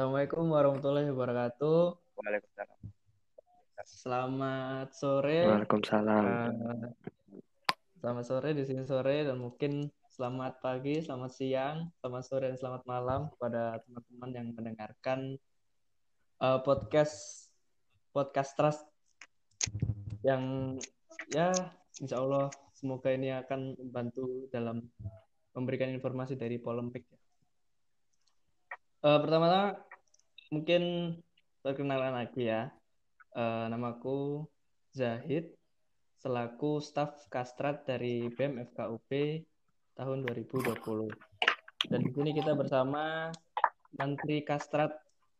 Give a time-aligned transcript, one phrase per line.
[0.00, 1.92] Assalamualaikum warahmatullahi wabarakatuh.
[2.16, 2.78] Waalaikumsalam.
[3.84, 5.44] Selamat sore.
[5.44, 6.24] Waalaikumsalam.
[6.24, 6.88] Eh,
[8.00, 12.82] selamat sore di sini sore dan mungkin selamat pagi, selamat siang, selamat sore dan selamat
[12.88, 15.36] malam kepada teman-teman yang mendengarkan
[16.40, 17.52] eh, podcast
[18.16, 18.88] podcast Trust
[20.24, 20.80] yang
[21.28, 21.52] ya
[22.00, 24.80] insya Allah semoga ini akan membantu dalam
[25.52, 27.04] memberikan informasi dari polemik.
[29.00, 29.89] Eh, pertama-tama
[30.50, 31.14] mungkin
[31.62, 32.74] perkenalan aku ya.
[33.30, 34.44] Eh, namaku
[34.90, 35.54] Zahid
[36.20, 39.10] selaku staf kastrat dari BEM FKUP
[39.94, 41.08] tahun 2020.
[41.88, 43.30] Dan di sini kita bersama
[43.96, 44.92] Menteri Kastrat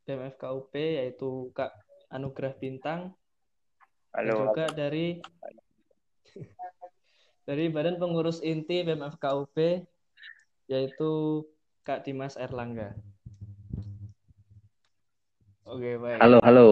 [0.06, 1.74] BEM FKUP yaitu Kak
[2.09, 3.12] Anugrah Bintang
[4.15, 4.51] dan Halo.
[4.51, 5.20] juga dari
[7.48, 9.84] dari Badan Pengurus Inti BEM FKUP
[10.70, 11.45] yaitu
[11.82, 12.95] Kak Dimas Erlangga.
[15.71, 16.18] Oke, baik.
[16.18, 16.68] Halo, halo.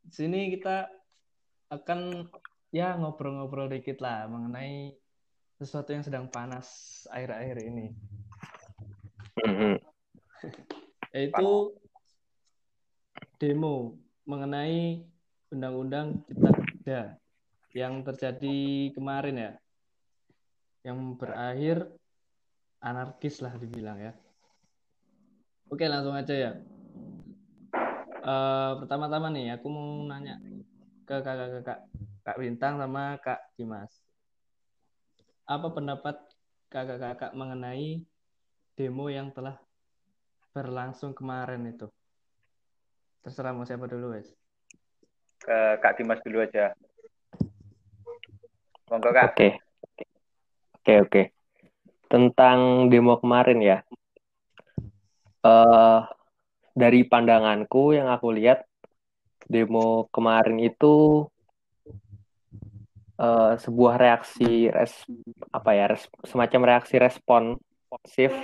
[0.00, 0.88] Di sini kita
[1.68, 2.24] akan
[2.72, 4.96] ya ngobrol-ngobrol dikit lah mengenai
[5.60, 7.92] sesuatu yang sedang panas akhir-akhir ini,
[9.44, 9.76] Mhm.
[11.12, 11.76] yaitu
[13.36, 15.04] demo mengenai
[15.52, 17.00] Undang-Undang Cipta Kerja
[17.76, 19.52] yang terjadi kemarin ya,
[20.80, 21.92] yang berakhir
[22.80, 24.16] anarkis lah dibilang ya.
[25.68, 26.52] Oke, langsung aja ya.
[28.24, 30.40] Eh, pertama-tama nih, aku mau nanya
[31.04, 31.84] ke kakak-kakak,
[32.24, 33.92] Kak Bintang sama Kak Dimas.
[35.44, 36.16] Apa pendapat
[36.72, 38.00] kakak-kakak mengenai
[38.80, 39.60] demo yang telah
[40.56, 41.92] berlangsung kemarin itu?
[43.20, 44.32] Terserah mau siapa dulu, wes.
[45.44, 46.72] Ke Kak Dimas dulu aja.
[48.88, 49.36] Monggo Kak.
[49.36, 49.60] Oke.
[50.80, 51.22] Oke, oke.
[52.08, 53.78] Tentang demo kemarin ya.
[55.44, 56.00] Eh
[56.74, 58.66] dari pandanganku yang aku lihat
[59.46, 61.24] demo kemarin itu
[63.16, 65.06] eh, sebuah reaksi res
[65.54, 68.34] apa ya res- semacam reaksi responsif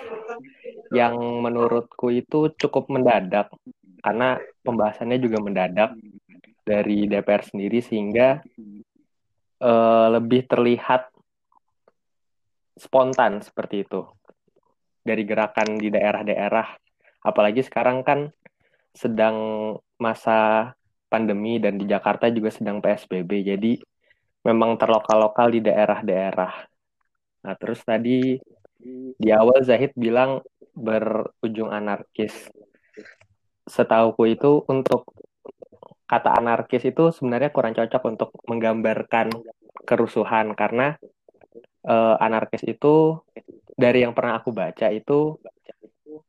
[0.95, 3.51] yang menurutku itu cukup mendadak
[4.01, 5.91] karena pembahasannya juga mendadak
[6.63, 8.39] dari DPR sendiri sehingga
[9.59, 11.11] eh, lebih terlihat
[12.79, 14.07] spontan seperti itu
[15.01, 16.90] dari gerakan di daerah-daerah
[17.21, 18.33] apalagi sekarang kan
[18.97, 19.37] sedang
[20.01, 20.73] masa
[21.11, 23.73] pandemi dan di Jakarta juga sedang PSBB jadi
[24.47, 26.53] memang terlokal-lokal di daerah-daerah.
[27.45, 28.41] Nah terus tadi
[29.21, 30.41] di awal Zahid bilang
[30.73, 32.49] berujung anarkis.
[33.69, 35.13] Setauku itu untuk
[36.09, 39.31] kata anarkis itu sebenarnya kurang cocok untuk menggambarkan
[39.85, 40.97] kerusuhan karena
[41.85, 43.21] eh, anarkis itu
[43.77, 45.37] dari yang pernah aku baca itu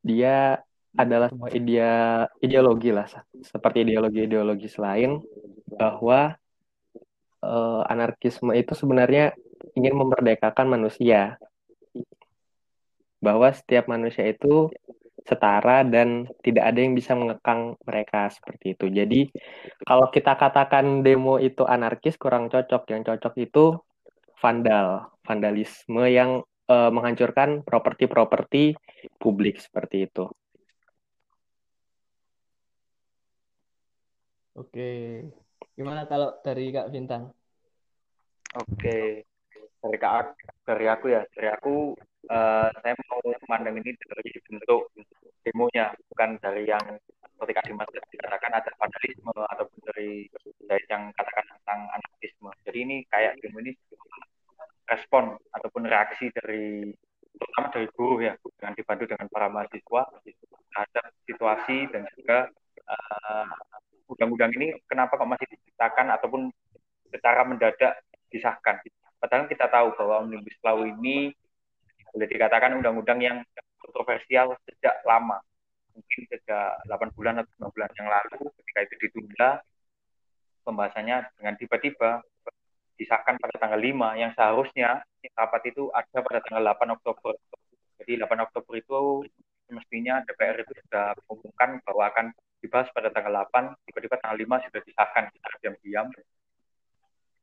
[0.04, 0.60] dia
[0.92, 1.92] adalah sebuah idea
[2.44, 3.08] ideologi lah
[3.40, 5.24] seperti ideologi-ideologi lain
[5.72, 6.36] bahwa
[7.40, 9.32] eh, anarkisme itu sebenarnya
[9.72, 11.40] ingin memerdekakan manusia
[13.22, 14.68] bahwa setiap manusia itu
[15.22, 18.90] setara dan tidak ada yang bisa mengekang mereka seperti itu.
[18.90, 19.20] Jadi
[19.86, 22.90] kalau kita katakan demo itu anarkis kurang cocok.
[22.90, 23.64] Yang cocok itu
[24.42, 28.74] vandal, vandalisme yang eh, menghancurkan properti-properti
[29.22, 30.26] publik seperti itu.
[34.52, 35.24] Oke.
[35.72, 37.32] Gimana kalau dari Kak Bintang?
[38.52, 39.24] Oke.
[39.82, 40.36] Dari Kak
[40.68, 41.96] dari aku ya, dari aku
[42.28, 44.92] eh, saya mau memandang ini dari bentuk
[45.42, 46.84] demonya, bukan dari yang
[47.42, 50.30] seperti Kak Dimas dikatakan ada vandalisme ataupun dari
[50.68, 52.50] dari yang katakan tentang anarkisme.
[52.62, 53.72] Jadi ini kayak demo ini
[54.86, 56.92] respon ataupun reaksi dari
[57.34, 60.02] terutama dari buruh ya, dengan dibantu dengan para mahasiswa
[60.70, 62.52] terhadap situasi dan juga
[62.86, 63.46] eh,
[64.08, 66.50] undang-undang ini kenapa kok masih diciptakan ataupun
[67.12, 68.02] secara mendadak
[68.32, 68.80] disahkan.
[69.20, 71.30] Padahal kita tahu bahwa Omnibus Law ini
[72.12, 73.36] boleh dikatakan undang-undang yang
[73.78, 75.38] kontroversial sejak lama.
[75.92, 79.50] Mungkin sejak 8 bulan atau 9 bulan yang lalu ketika itu ditunda
[80.64, 82.24] pembahasannya dengan tiba-tiba
[82.96, 85.04] disahkan pada tanggal 5 yang seharusnya
[85.36, 87.34] rapat itu ada pada tanggal 8 Oktober.
[88.00, 89.26] Jadi 8 Oktober itu
[89.68, 92.26] semestinya DPR itu sudah mengumumkan bahwa akan
[92.62, 96.06] dibahas pada tanggal 8, tiba-tiba tanggal 5 sudah disahkan secara diam-diam.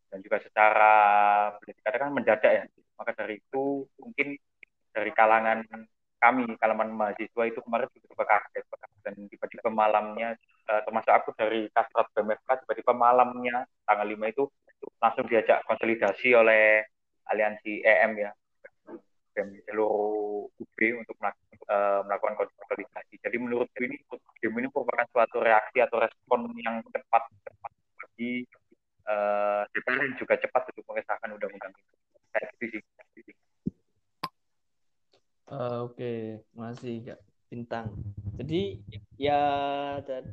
[0.09, 0.93] Dan juga secara
[1.59, 2.63] boleh dikatakan mendadak ya.
[2.97, 4.33] Maka dari itu mungkin
[4.89, 5.67] dari kalangan
[6.19, 8.65] kami, kalangan mahasiswa itu kemarin juga kaget.
[9.05, 10.33] Dan tiba-tiba malamnya
[10.71, 14.43] eh, termasuk aku dari Kastrat BMFK tiba-tiba malamnya tanggal 5 itu
[15.03, 16.83] langsung diajak konsolidasi oleh
[17.29, 18.31] aliansi EM ya
[19.37, 23.15] dan seluruh UB untuk melakukan uh, melakukan konsolidasi.
[23.21, 23.97] Jadi menurut ini
[24.41, 28.43] demo ini merupakan suatu reaksi atau respon yang cepat cepat bagi
[29.07, 31.87] uh, DPR yang juga cepat untuk mengesahkan undang-undang sih.
[35.49, 36.19] Uh, Oke, okay.
[36.53, 37.89] masih Kak Bintang.
[38.37, 38.79] Jadi
[39.17, 39.41] ya
[40.05, 40.29] dan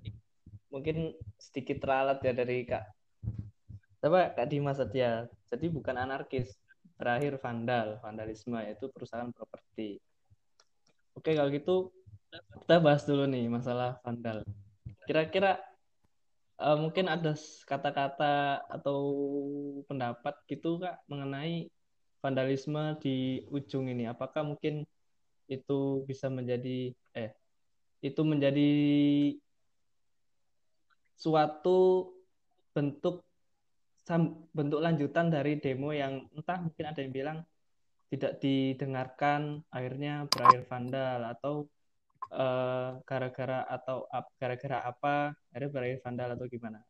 [0.68, 2.84] mungkin sedikit teralat ya dari Kak
[4.04, 5.26] apa Kak Dimas Satya.
[5.48, 6.52] Jadi bukan anarkis,
[6.96, 10.00] terakhir vandal, vandalisme yaitu perusahaan properti.
[11.16, 11.76] Oke, kalau gitu
[12.64, 14.44] kita bahas dulu nih masalah vandal.
[15.08, 15.60] Kira-kira
[16.60, 17.32] uh, mungkin ada
[17.64, 18.98] kata-kata atau
[19.88, 21.68] pendapat gitu Kak mengenai
[22.20, 24.08] vandalisme di ujung ini.
[24.08, 24.84] Apakah mungkin
[25.46, 27.30] itu bisa menjadi eh
[28.02, 28.70] itu menjadi
[31.16, 32.12] suatu
[32.76, 33.24] bentuk
[34.54, 37.38] bentuk lanjutan dari demo yang entah mungkin ada yang bilang
[38.06, 41.54] tidak didengarkan akhirnya berakhir vandal atau
[42.30, 44.06] eh, gara-gara uh, atau
[44.38, 46.80] gara-gara apa akhirnya berakhir vandal atau gimana?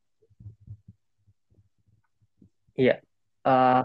[2.77, 3.01] Iya.
[3.49, 3.81] Uh,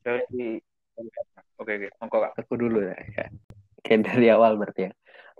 [0.00, 0.62] oke
[1.60, 2.32] oke, okay.
[2.40, 2.96] aku dulu ya.
[3.82, 4.92] Oke dari awal berarti ya.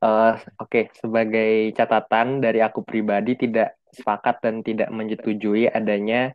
[0.03, 0.85] Uh, Oke, okay.
[0.99, 6.35] sebagai catatan dari aku pribadi tidak sepakat dan tidak menyetujui adanya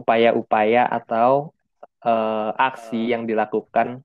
[0.00, 1.52] upaya-upaya atau
[2.02, 4.00] uh, aksi yang dilakukan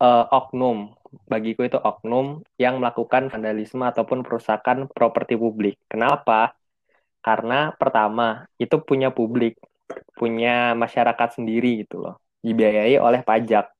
[0.00, 0.96] uh, oknum.
[1.28, 5.76] Bagiku itu oknum yang melakukan vandalisme ataupun perusakan properti publik.
[5.88, 6.56] Kenapa?
[7.20, 9.60] Karena pertama, itu punya publik,
[10.16, 12.16] punya masyarakat sendiri gitu loh.
[12.40, 13.72] Dibiayai oleh pajak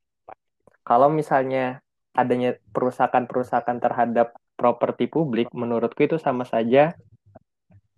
[0.89, 1.85] kalau misalnya
[2.17, 6.97] adanya perusakan-perusakan terhadap properti publik, menurutku itu sama saja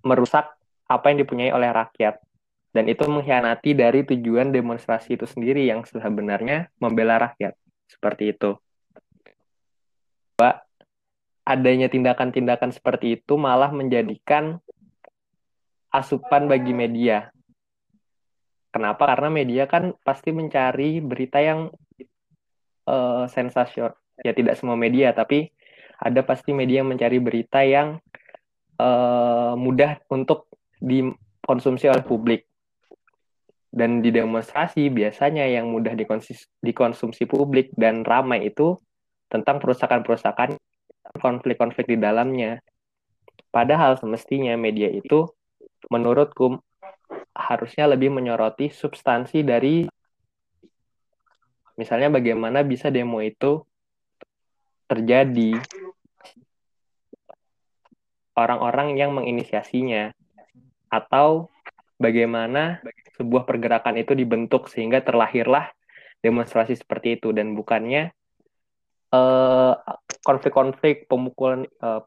[0.02, 0.50] merusak
[0.90, 2.18] apa yang dipunyai oleh rakyat.
[2.70, 7.54] Dan itu mengkhianati dari tujuan demonstrasi itu sendiri yang sebenarnya membela rakyat.
[7.86, 8.58] Seperti itu.
[10.34, 10.66] Bahwa
[11.46, 14.58] adanya tindakan-tindakan seperti itu malah menjadikan
[15.90, 17.30] asupan bagi media.
[18.70, 19.14] Kenapa?
[19.14, 21.74] Karena media kan pasti mencari berita yang
[22.86, 25.48] uh, sensasiun ya tidak semua media tapi
[26.00, 28.00] ada pasti media yang mencari berita yang
[28.80, 30.49] uh, mudah untuk
[30.80, 32.48] dikonsumsi oleh publik.
[33.70, 35.94] Dan di demonstrasi biasanya yang mudah
[36.58, 38.74] dikonsumsi publik dan ramai itu
[39.30, 40.58] tentang perusakan-perusakan
[41.22, 42.58] konflik-konflik di dalamnya.
[43.54, 45.30] Padahal semestinya media itu
[45.86, 46.58] menurutku
[47.30, 49.86] harusnya lebih menyoroti substansi dari
[51.80, 53.64] Misalnya bagaimana bisa demo itu
[54.84, 55.56] terjadi.
[58.36, 60.12] Orang-orang yang menginisiasinya
[60.90, 61.48] atau
[61.96, 62.82] bagaimana
[63.16, 65.70] sebuah pergerakan itu dibentuk sehingga terlahirlah
[66.20, 68.12] demonstrasi seperti itu dan bukannya
[69.14, 69.74] eh,
[70.20, 72.04] konflik-konflik pemukulan uh,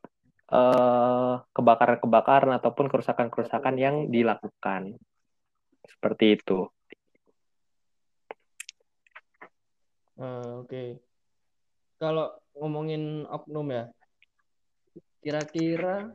[0.53, 5.01] uh, kebakaran-kebakaran ataupun kerusakan-kerusakan yang dilakukan
[5.86, 6.69] seperti itu.
[10.13, 10.69] Uh, Oke.
[10.69, 10.89] Okay.
[11.97, 13.86] Kalau ngomongin oknum ya,
[15.24, 16.13] kira-kira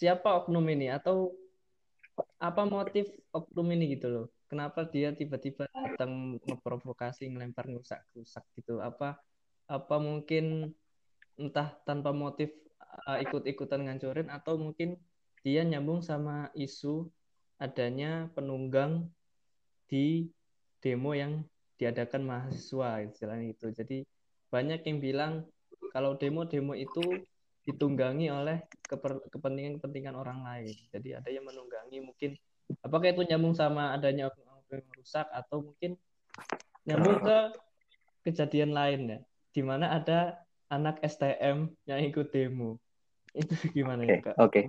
[0.00, 1.36] siapa oknum ini atau
[2.40, 4.26] apa motif oknum ini gitu loh?
[4.48, 8.80] Kenapa dia tiba-tiba datang memprovokasi, ngelempar rusak-rusak gitu?
[8.80, 9.20] Apa
[9.68, 10.72] apa mungkin
[11.36, 12.50] entah tanpa motif
[13.06, 14.96] uh, ikut-ikutan ngancurin atau mungkin
[15.44, 17.06] dia nyambung sama isu
[17.60, 19.06] adanya penunggang
[19.84, 20.32] di
[20.80, 21.44] demo yang
[21.76, 23.68] diadakan mahasiswa istilahnya itu.
[23.68, 23.98] Jadi
[24.48, 25.32] banyak yang bilang
[25.92, 27.24] kalau demo-demo itu
[27.68, 28.64] ditunggangi oleh
[29.30, 30.74] kepentingan-kepentingan orang lain.
[30.90, 32.34] Jadi ada yang menunggangi mungkin
[32.80, 34.30] apakah itu nyambung sama adanya
[34.70, 35.98] yang merusak atau mungkin
[36.86, 37.38] nyambung ke
[38.24, 39.18] kejadian lain ya,
[39.52, 40.40] di mana ada
[40.70, 42.78] anak STM yang ikut demo.
[43.34, 44.34] Itu gimana okay, ya, Kak?
[44.38, 44.60] Oke.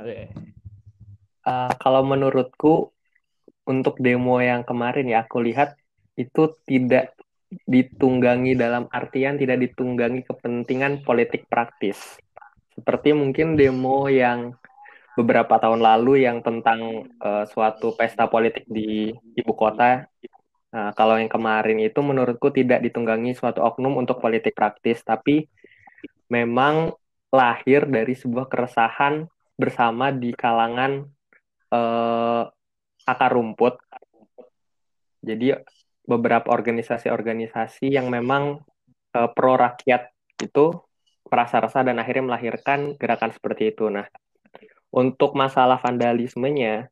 [0.00, 0.20] Okay.
[1.44, 2.92] Uh, kalau menurutku
[3.68, 5.76] untuk demo yang kemarin ya aku lihat
[6.18, 7.16] itu tidak
[7.50, 11.98] ditunggangi dalam artian tidak ditunggangi kepentingan politik praktis.
[12.70, 14.54] Seperti mungkin demo yang
[15.18, 20.06] beberapa tahun lalu yang tentang uh, suatu pesta politik di ibu kota.
[20.70, 25.50] Nah, kalau yang kemarin itu menurutku tidak ditunggangi suatu oknum untuk politik praktis, tapi
[26.30, 26.94] memang
[27.34, 29.26] lahir dari sebuah keresahan
[29.58, 31.10] bersama di kalangan
[31.74, 32.46] uh,
[33.02, 33.82] akar rumput.
[35.20, 35.58] Jadi
[36.10, 38.58] beberapa organisasi-organisasi yang memang
[39.14, 40.10] uh, pro rakyat
[40.42, 40.74] itu
[41.30, 43.86] merasa resah dan akhirnya melahirkan gerakan seperti itu.
[43.86, 44.10] Nah,
[44.90, 46.90] untuk masalah vandalismenya,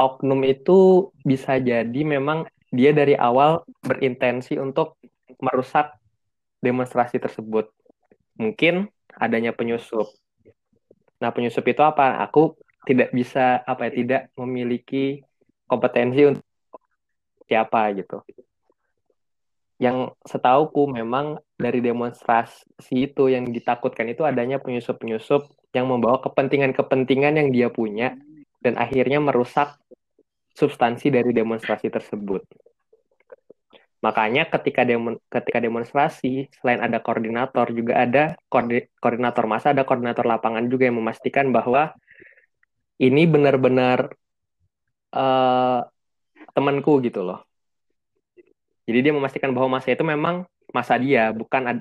[0.00, 4.96] oknum itu bisa jadi memang dia dari awal berintensi untuk
[5.36, 5.92] merusak
[6.64, 7.68] demonstrasi tersebut.
[8.40, 8.88] Mungkin
[9.20, 10.08] adanya penyusup.
[11.20, 12.24] Nah, penyusup itu apa?
[12.24, 12.56] Aku
[12.88, 15.20] tidak bisa apa ya tidak memiliki
[15.68, 16.44] kompetensi untuk
[17.44, 18.20] siapa gitu.
[19.82, 27.48] Yang setauku memang dari demonstrasi itu yang ditakutkan itu adanya penyusup-penyusup yang membawa kepentingan-kepentingan yang
[27.50, 28.14] dia punya
[28.62, 29.76] dan akhirnya merusak
[30.54, 32.46] substansi dari demonstrasi tersebut.
[34.04, 38.24] Makanya ketika demon, ketika demonstrasi selain ada koordinator juga ada
[39.00, 41.96] koordinator masa ada koordinator lapangan juga yang memastikan bahwa
[43.00, 44.12] ini benar-benar
[45.16, 45.88] uh,
[46.54, 47.42] temanku gitu loh.
[48.86, 51.78] Jadi dia memastikan bahwa masa itu memang masa dia, bukan ad,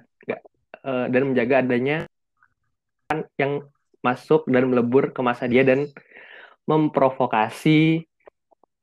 [0.83, 2.07] uh, dan menjaga adanya
[3.37, 3.67] yang
[4.03, 5.87] masuk dan melebur ke masa dia dan
[6.65, 8.07] memprovokasi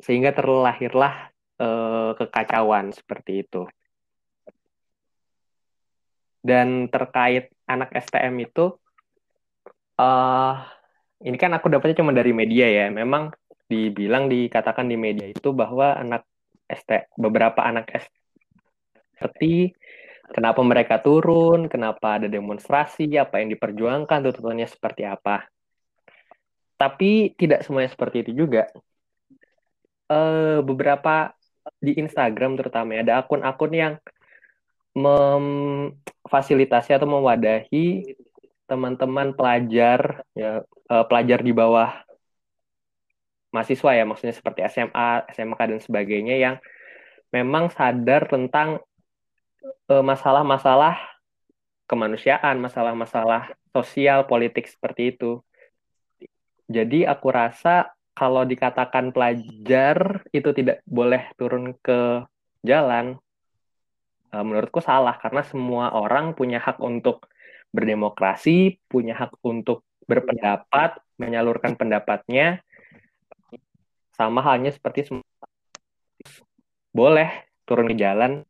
[0.00, 3.68] sehingga terlahirlah uh, kekacauan seperti itu.
[6.40, 8.72] Dan terkait anak STM itu,
[10.00, 10.54] uh,
[11.20, 12.88] ini kan aku dapatnya cuma dari media ya.
[12.88, 13.28] Memang
[13.70, 16.26] dibilang dikatakan di media itu bahwa anak
[16.66, 18.10] ST beberapa anak
[19.14, 19.70] ST
[20.30, 25.46] kenapa mereka turun, kenapa ada demonstrasi, apa yang diperjuangkan, tuntutannya seperti apa.
[26.78, 28.70] Tapi tidak semuanya seperti itu juga.
[30.10, 31.30] Uh, beberapa
[31.78, 33.94] di Instagram terutama ya, ada akun-akun yang
[34.90, 38.18] memfasilitasi atau mewadahi
[38.66, 41.94] teman-teman pelajar ya uh, pelajar di bawah
[43.50, 46.56] mahasiswa ya maksudnya seperti SMA, SMK dan sebagainya yang
[47.34, 48.82] memang sadar tentang
[49.90, 50.98] uh, masalah-masalah
[51.90, 55.42] kemanusiaan, masalah-masalah sosial, politik seperti itu.
[56.70, 62.22] Jadi aku rasa kalau dikatakan pelajar itu tidak boleh turun ke
[62.62, 63.18] jalan,
[64.30, 67.26] uh, menurutku salah karena semua orang punya hak untuk
[67.74, 72.62] berdemokrasi, punya hak untuk berpendapat, menyalurkan pendapatnya,
[74.20, 75.08] sama halnya seperti
[76.92, 78.44] boleh turun ke jalan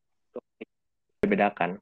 [1.23, 1.79] dibedakan.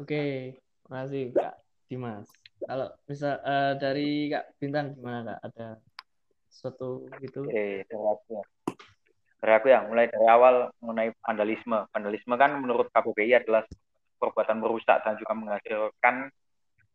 [0.00, 0.56] Oke,
[0.88, 1.60] makasih Kak
[1.92, 2.24] Dimas.
[2.64, 5.38] Kalau bisa uh, dari Kak Bintang gimana Kak?
[5.52, 5.68] Ada
[6.48, 7.44] sesuatu gitu?
[7.44, 8.40] Oke, dari aku.
[9.44, 11.84] Dari aku ya, mulai dari awal mengenai vandalisme.
[11.92, 13.68] Vandalisme kan menurut KPPI adalah
[14.16, 16.32] perbuatan merusak dan juga menghasilkan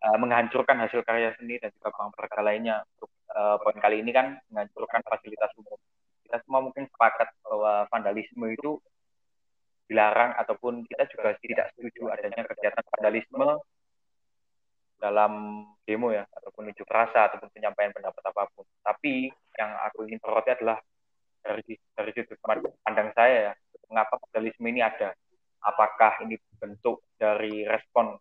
[0.03, 2.75] uh, menghancurkan hasil karya seni dan juga barang berharga lainnya.
[2.95, 5.79] Untuk uh, poin kali ini kan menghancurkan fasilitas umum.
[6.25, 8.77] Kita semua mungkin sepakat bahwa vandalisme itu
[9.89, 13.57] dilarang ataupun kita juga tidak setuju adanya kegiatan vandalisme
[14.99, 18.67] dalam demo ya ataupun unjuk rasa ataupun penyampaian pendapat apa pun.
[18.85, 20.77] Tapi yang aku ingin soroti adalah
[21.39, 22.37] dari dari sudut
[22.83, 23.53] pandang saya ya,
[23.89, 25.15] mengapa vandalisme ini ada?
[25.59, 28.15] Apakah ini bentuk dari respon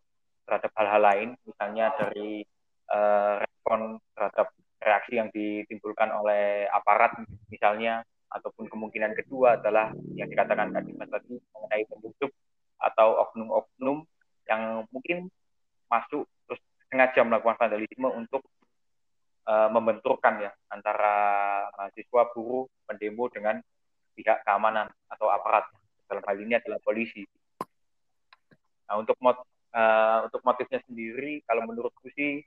[0.48, 2.40] terhadap hal-hal lain, misalnya dari
[2.88, 4.48] uh, respon terhadap
[4.80, 7.20] reaksi yang ditimbulkan oleh aparat
[7.52, 8.00] misalnya,
[8.32, 12.32] ataupun kemungkinan kedua adalah yang dikatakan tadi Mas tadi mengenai pembusuh
[12.80, 14.04] atau oknum-oknum
[14.48, 15.28] yang mungkin
[15.88, 18.44] masuk terus sengaja melakukan vandalisme untuk
[19.48, 21.16] uh, membenturkan ya antara
[21.76, 23.60] mahasiswa buruh pendemo dengan
[24.12, 25.64] pihak keamanan atau aparat.
[26.08, 27.20] Dalam hal ini adalah polisi.
[28.88, 29.20] Nah, untuk
[29.74, 32.44] uh, untuk motifnya sendiri, kalau menurutku sih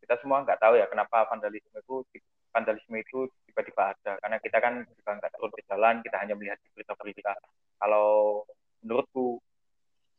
[0.00, 2.02] kita semua nggak tahu ya kenapa vandalisme itu
[2.50, 4.12] vandalisme itu tiba-tiba ada.
[4.18, 7.32] Karena kita kan juga nggak turun ke jalan kita hanya melihat berita-berita
[7.80, 8.42] kalau
[8.84, 9.40] menurutku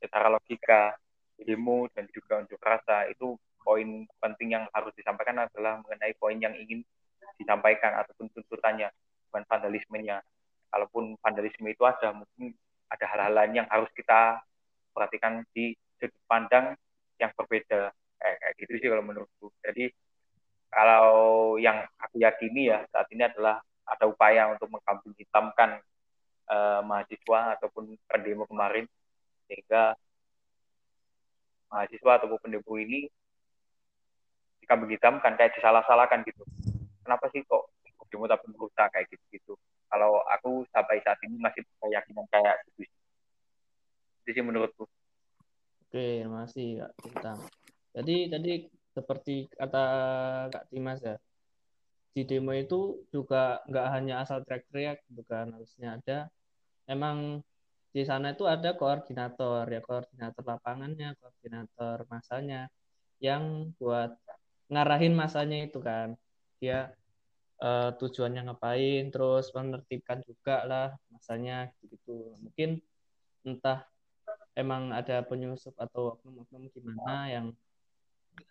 [0.02, 0.98] secara logika
[1.38, 6.54] demo dan juga unjuk rasa itu poin penting yang harus disampaikan adalah mengenai poin yang
[6.58, 6.82] ingin
[7.38, 8.90] disampaikan ataupun tuntutannya
[9.30, 10.26] bukan vandalismenya.
[10.72, 12.54] Kalaupun vandalisme itu ada mungkin
[12.90, 14.42] ada hal-hal lain yang harus kita
[14.92, 16.76] perhatikan di sudut pandang
[17.18, 17.92] yang berbeda.
[18.22, 19.48] Kayak, kayak gitu sih kalau menurutku.
[19.66, 19.90] Jadi
[20.72, 21.10] kalau
[21.60, 25.84] yang aku yakini ya saat ini adalah ada upaya untuk mengkambing hitamkan
[26.48, 28.88] uh, mahasiswa ataupun pendemo kemarin
[29.52, 30.00] sehingga
[31.68, 33.12] mahasiswa ataupun pendemo ini
[34.64, 36.46] dikambing hitamkan kayak disalah-salahkan gitu.
[37.04, 37.68] Kenapa sih kok
[38.08, 38.88] demo tapi merusak?
[38.96, 39.54] Kayak gitu gitu
[39.92, 42.88] kalau aku sampai saat ini masih keyakinan kayak gitu
[44.32, 44.88] itu sih menurutku.
[45.92, 47.40] Oke kasih kak Bintang
[47.92, 48.52] jadi tadi
[48.96, 49.86] seperti kata
[50.48, 51.20] kak Timas ya
[52.12, 56.20] di demo itu juga nggak hanya asal teriak-teriak bukan harusnya ada.
[56.84, 57.40] Emang
[57.92, 62.68] di sana itu ada koordinator ya koordinator lapangannya koordinator masanya
[63.24, 64.12] yang buat
[64.68, 66.20] ngarahin masanya itu kan.
[66.60, 66.92] Dia
[67.64, 72.84] uh, tujuannya ngapain terus menertibkan juga lah masanya gitu mungkin
[73.48, 73.88] entah
[74.56, 77.46] emang ada penyusup atau oknum-oknum gimana yang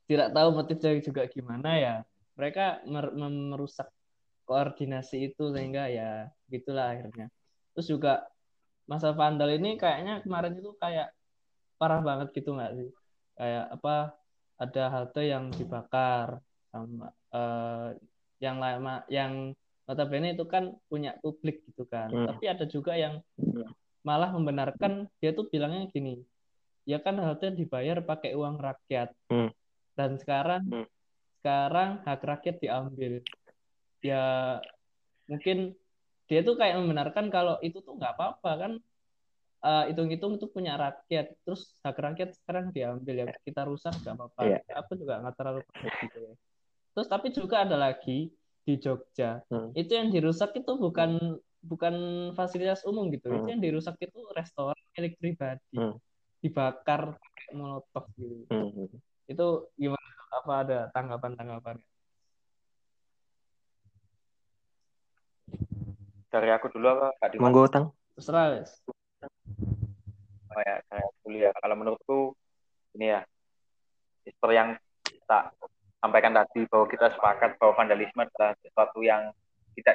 [0.09, 1.95] tidak tahu motifnya juga gimana ya
[2.41, 3.93] mereka mer merusak
[4.49, 7.31] koordinasi itu sehingga ya gitulah akhirnya.
[7.77, 8.27] Terus juga
[8.91, 11.15] masa vandal ini kayaknya kemarin itu kayak
[11.79, 12.91] parah banget gitu nggak sih?
[13.39, 13.97] Kayak apa
[14.59, 16.43] ada halte yang dibakar
[16.75, 17.95] sama uh,
[18.43, 19.55] yang lama yang
[19.87, 22.11] notabene itu kan punya publik gitu kan.
[22.11, 22.27] Hmm.
[22.27, 23.23] tapi ada juga yang
[24.07, 26.21] malah membenarkan dia tuh bilangnya gini
[26.89, 29.51] ya kan halte dibayar pakai uang rakyat hmm.
[29.95, 30.87] dan sekarang hmm.
[31.41, 33.21] sekarang hak rakyat diambil
[34.01, 34.59] ya
[35.29, 35.77] mungkin
[36.27, 38.73] dia tuh kayak membenarkan kalau itu tuh nggak apa-apa kan
[39.67, 44.41] uh, hitung-hitung itu punya rakyat terus hak rakyat sekarang diambil ya kita rusak nggak apa-apa
[44.49, 44.79] yeah.
[44.81, 46.35] aku juga nggak terlalu gitu ya
[46.91, 48.33] terus tapi juga ada lagi
[48.65, 49.77] di Jogja hmm.
[49.77, 51.95] itu yang dirusak itu bukan bukan
[52.33, 53.37] fasilitas umum gitu hmm.
[53.45, 55.95] itu yang dirusak itu restoran milik pribadi hmm.
[56.41, 58.89] dibakar pakai molotov gitu hmm.
[59.29, 61.77] itu gimana apa ada tanggapan tanggapan
[66.31, 67.43] dari aku dulu apa Kak Dimas?
[67.43, 67.85] Monggo Tang.
[68.15, 68.73] Terserah, guys.
[70.51, 71.51] Oh ya, saya dulu ya.
[71.59, 72.19] Kalau menurutku
[72.95, 73.21] ini ya,
[74.23, 74.71] seperti yang
[75.27, 75.55] tak
[76.01, 79.35] sampaikan tadi bahwa kita sepakat bahwa vandalisme adalah sesuatu yang
[79.75, 79.95] kita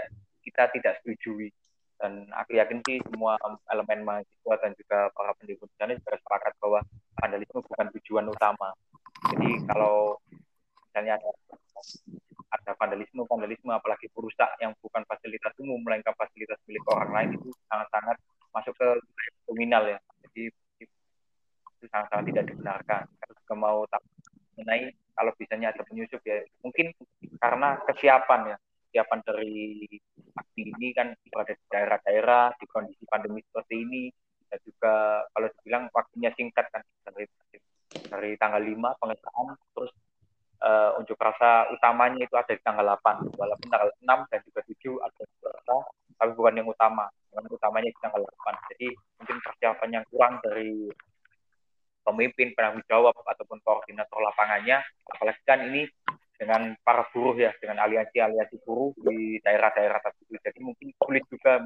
[0.56, 1.52] kita tidak setujui
[2.00, 3.36] dan aku yakin sih semua
[3.72, 6.80] elemen mahasiswa dan juga para pendukung di sana juga sepakat bahwa
[7.20, 8.72] vandalisme bukan tujuan utama.
[9.36, 10.16] Jadi kalau
[10.88, 11.32] misalnya ada
[12.56, 17.52] ada vandalisme vandalisme apalagi perusak yang bukan fasilitas umum melainkan fasilitas milik orang lain itu
[17.68, 18.16] sangat-sangat
[18.56, 18.88] masuk ke
[19.48, 20.00] kriminal ya.
[20.24, 23.04] Jadi itu sangat-sangat tidak dibenarkan.
[23.08, 24.04] Kalau juga mau tak
[24.56, 26.92] mengenai kalau bisanya ada penyusup ya mungkin
[27.40, 28.58] karena kesiapan ya
[28.96, 29.84] kesiapan dari
[30.40, 34.08] aksi ini kan berada di daerah-daerah di kondisi pandemi seperti ini.
[34.48, 37.28] Dan juga kalau dibilang waktunya singkat kan dari
[38.08, 38.72] dari tanggal 5
[39.04, 39.92] pengesahan terus
[40.64, 45.04] uh, unjuk rasa utamanya itu ada di tanggal 8 walaupun tanggal 6 dan juga 7
[45.04, 45.76] ada unjuk rasa
[46.16, 47.12] tapi bukan yang utama.
[47.36, 48.88] Yang utamanya di tanggal 8 jadi
[49.20, 50.88] mungkin persiapan yang kurang dari
[52.08, 55.84] pemimpin penanggung jawab ataupun koordinator lapangannya apalagi kan ini
[56.36, 61.64] dengan para buruh ya dengan aliansi-aliansi buruh di daerah-daerah tertentu jadi mungkin sulit juga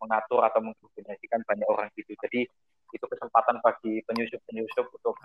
[0.00, 2.44] mengatur atau mengkoordinasikan banyak orang gitu jadi
[2.94, 5.18] itu kesempatan bagi penyusup-penyusup untuk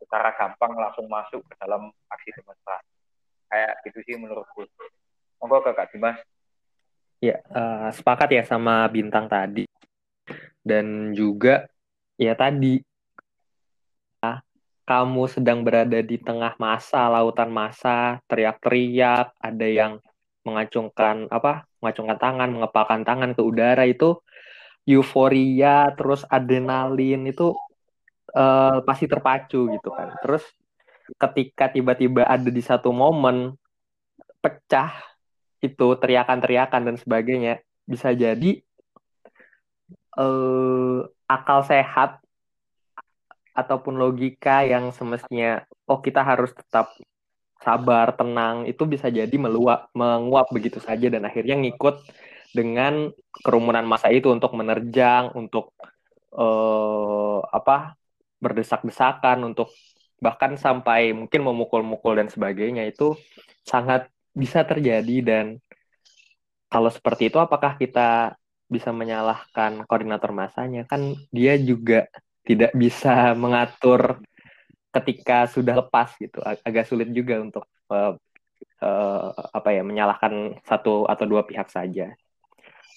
[0.00, 2.90] secara gampang langsung masuk ke dalam aksi demonstrasi.
[3.50, 4.64] Kayak gitu sih menurutku.
[5.42, 6.18] Monggo ke Kak Dimas.
[7.20, 9.66] Ya, uh, sepakat ya sama Bintang tadi.
[10.62, 11.68] Dan juga
[12.16, 12.80] ya tadi
[14.84, 19.92] kamu sedang berada di tengah masa, lautan masa, teriak-teriak, ada yang
[20.44, 21.68] mengacungkan apa?
[21.80, 24.20] mengacungkan tangan, mengepalkan tangan ke udara itu
[24.84, 27.56] euforia, terus adrenalin itu
[28.36, 30.12] uh, pasti terpacu gitu kan.
[30.20, 30.44] Terus
[31.16, 33.56] ketika tiba-tiba ada di satu momen
[34.44, 34.92] pecah
[35.64, 38.60] itu teriakan-teriakan dan sebagainya bisa jadi
[40.16, 42.19] uh, akal sehat
[43.60, 46.92] ataupun logika yang semestinya oh kita harus tetap
[47.60, 52.00] sabar tenang itu bisa jadi meluap menguap begitu saja dan akhirnya ngikut
[52.50, 53.12] dengan
[53.44, 55.76] kerumunan masa itu untuk menerjang untuk
[56.34, 57.94] uh, apa
[58.40, 59.70] berdesak-desakan untuk
[60.20, 63.16] bahkan sampai mungkin memukul-mukul dan sebagainya itu
[63.64, 65.16] sangat bisa terjadi.
[65.24, 65.46] Dan
[66.72, 68.36] kalau seperti itu apakah kita
[68.70, 70.84] bisa menyalahkan koordinator masanya?
[70.88, 72.08] Kan dia juga
[72.50, 74.18] tidak bisa mengatur
[74.90, 77.62] ketika sudah lepas gitu Ag agak sulit juga untuk
[77.94, 78.18] uh,
[78.82, 82.10] uh, apa ya menyalahkan satu atau dua pihak saja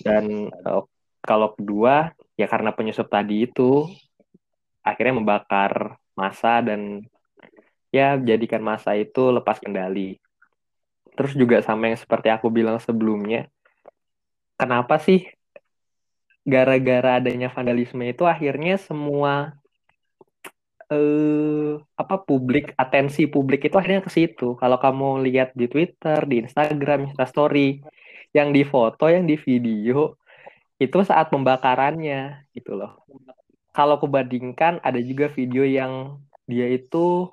[0.02, 0.82] dan uh,
[1.22, 3.86] kalau kedua ya karena penyusup tadi itu
[4.84, 7.06] akhirnya membakar masa dan
[7.94, 10.20] ya jadikan masa itu lepas kendali.
[11.14, 13.48] Terus juga sama yang seperti aku bilang sebelumnya,
[14.58, 15.30] kenapa sih
[16.44, 19.56] gara-gara adanya vandalisme itu akhirnya semua
[20.92, 24.60] eh apa publik atensi publik itu akhirnya ke situ.
[24.60, 27.82] Kalau kamu lihat di Twitter, di Instagram, Instastory,
[28.36, 30.20] yang di foto, yang di video
[30.82, 33.04] itu saat pembakarannya gitu loh
[33.74, 37.28] kalau kubandingkan ada juga video yang dia itu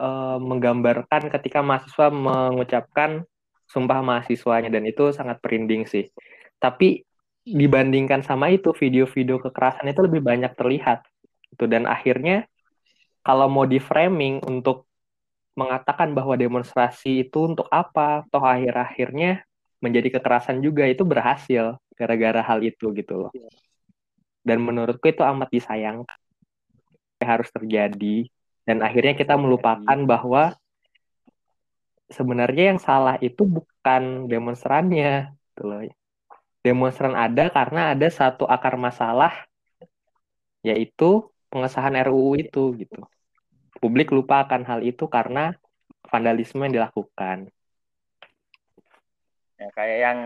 [0.00, 3.28] uh, menggambarkan ketika mahasiswa mengucapkan
[3.68, 6.08] sumpah mahasiswanya dan itu sangat perinding sih.
[6.56, 7.04] Tapi
[7.46, 11.06] dibandingkan sama itu video-video kekerasan itu lebih banyak terlihat.
[11.54, 12.50] Itu dan akhirnya
[13.22, 14.90] kalau mau di framing untuk
[15.54, 19.46] mengatakan bahwa demonstrasi itu untuk apa, toh akhir-akhirnya
[19.80, 23.32] menjadi kekerasan juga itu berhasil gara-gara hal itu gitu loh.
[24.42, 26.18] Dan menurutku itu amat disayangkan
[27.22, 28.28] harus terjadi
[28.66, 30.52] dan akhirnya kita melupakan bahwa
[32.10, 35.80] sebenarnya yang salah itu bukan demonstrannya gitu loh.
[36.66, 39.46] Demonstran ada karena ada satu akar masalah
[40.66, 43.06] yaitu pengesahan RUU itu gitu.
[43.78, 45.54] Publik lupa akan hal itu karena
[46.10, 47.46] vandalisme yang dilakukan.
[49.62, 50.18] Ya, kayak yang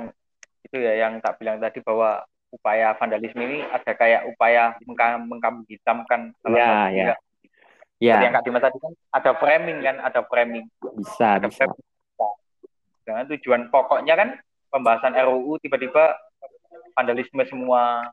[0.64, 5.68] itu ya yang tak bilang tadi bahwa upaya vandalisme ini ada kayak upaya mengkam, mengkambing
[5.68, 7.05] hitamkan salah Ya, satu ya.
[7.05, 7.16] ya.
[8.00, 10.64] Ya, yang Kak Dimas tadi kan ada framing kan, ada framing.
[10.96, 11.68] bisa, Ada bisa.
[11.68, 11.85] framing.
[13.05, 14.29] Dengan tujuan pokoknya kan
[14.72, 16.16] pembahasan RUU tiba-tiba
[17.01, 18.13] vandalisme semua.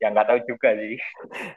[0.00, 0.96] ya nggak tahu juga sih.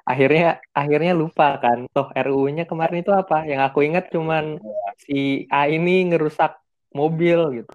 [0.03, 1.87] Akhirnya akhirnya lupa kan.
[1.95, 3.47] Toh RUU-nya kemarin itu apa?
[3.47, 4.59] Yang aku ingat cuman
[4.99, 6.59] si A ini ngerusak
[6.91, 7.71] mobil gitu.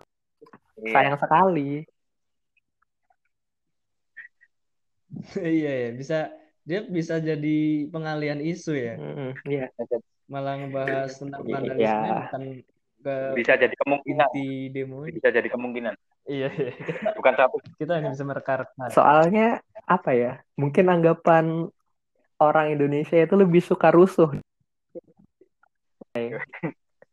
[0.76, 0.92] Iya.
[0.92, 1.88] Sayang sekali.
[5.40, 6.18] iya ya bisa
[6.68, 9.66] dia bisa jadi pengalian isu ya Mm, Iya.
[10.28, 11.52] malah ngebahas tentang Iya.
[11.56, 12.42] vandalisme bukan
[13.08, 14.28] ke Bisa jadi kemungkinan.
[14.36, 15.94] inti demo Bisa jadi kemungkinan.
[16.28, 16.72] iya iya.
[17.16, 17.56] Bukan satu.
[17.80, 20.32] kita hanya bisa merekarkan Soalnya apa ya?
[20.60, 21.72] Mungkin anggapan
[22.36, 24.36] orang Indonesia itu lebih suka rusuh.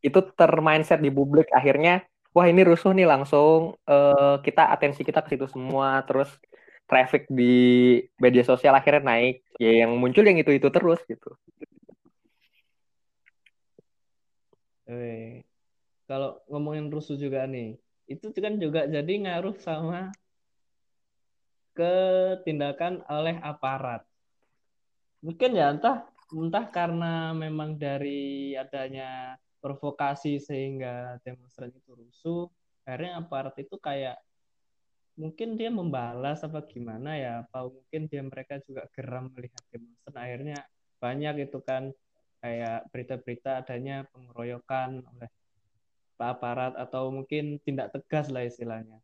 [0.04, 2.04] Itu termindset di publik akhirnya
[2.36, 6.28] wah ini rusuh nih langsung eh, kita atensi kita ke situ semua terus
[6.86, 9.42] traffic di media sosial akhirnya naik.
[9.58, 11.32] Ya yang muncul yang itu-itu terus gitu.
[14.86, 15.42] Eh,
[16.06, 20.14] kalau ngomongin rusuh juga nih itu kan juga jadi ngaruh sama
[21.76, 21.94] ke
[22.48, 24.06] tindakan oleh aparat.
[25.20, 32.46] Mungkin ya entah entah karena memang dari adanya provokasi sehingga demonstran itu rusuh
[32.86, 34.22] akhirnya aparat itu kayak
[35.18, 40.60] mungkin dia membalas apa gimana ya apa mungkin dia mereka juga geram melihat demonstran akhirnya
[41.02, 41.90] banyak itu kan
[42.46, 45.30] kayak berita-berita adanya pengeroyokan oleh
[46.20, 49.00] aparat atau mungkin tindak tegas lah istilahnya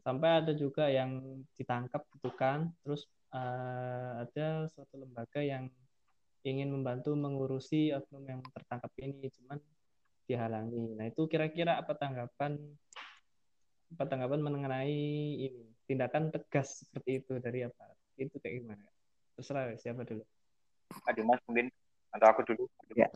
[0.00, 1.20] sampai ada juga yang
[1.58, 5.68] ditangkap gitu kan terus eh, ada suatu lembaga yang
[6.46, 9.58] ingin membantu mengurusi oknum yang tertangkap ini cuman
[10.30, 12.56] dihalangi nah itu kira-kira apa tanggapan
[13.94, 14.98] apa tanggapan mengenai
[15.42, 18.86] ini tindakan tegas seperti itu dari aparat itu kayak gimana
[19.34, 20.22] terserah siapa dulu
[21.02, 21.66] Kak Dimas mungkin
[22.14, 22.64] atau aku dulu.
[22.94, 23.10] Ya.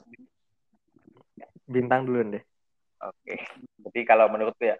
[1.70, 2.44] Bintang dulu deh.
[3.00, 3.34] Oke.
[3.80, 4.76] Jadi kalau menurutku ya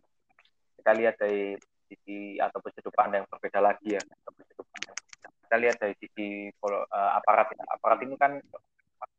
[0.81, 1.57] kita lihat dari
[1.89, 4.03] sisi atau sudut pandang yang berbeda lagi ya.
[5.47, 7.65] Kita lihat dari sisi eh, aparat ya.
[7.75, 8.39] Aparat ini kan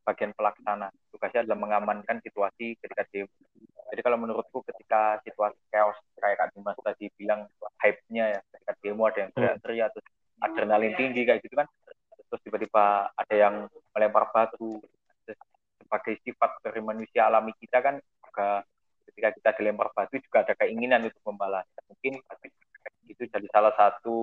[0.06, 0.90] bagian pelaksana.
[1.14, 3.30] Tugasnya adalah mengamankan situasi ketika demo.
[3.92, 7.44] Jadi kalau menurutku ketika situasi chaos kayak Kak Dimas tadi bilang
[7.84, 10.08] hype-nya ya ketika demo ada yang teriak-teriak terus
[10.42, 11.68] adrenalin tinggi kayak gitu kan
[12.32, 14.80] terus tiba-tiba ada yang melempar batu
[15.28, 15.40] Terus
[15.84, 18.64] sebagai sifat dari manusia alami kita kan juga
[19.12, 21.68] ketika kita dilempar batu juga ada keinginan untuk membalas.
[21.92, 22.16] Mungkin
[23.12, 24.16] itu jadi salah satu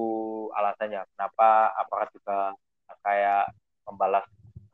[0.56, 2.56] alasannya kenapa aparat juga
[3.04, 3.52] kayak
[3.84, 4.24] membalas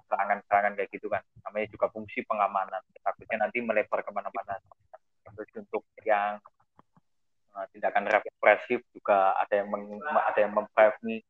[0.07, 1.27] serangan-serangan kayak gitu kan.
[1.43, 2.79] Namanya juga fungsi pengamanan.
[3.03, 4.55] Takutnya nanti melebar ke mana-mana.
[5.35, 6.39] Terus untuk yang
[7.59, 11.27] uh, tindakan represif juga ada yang meng, ada yang memframing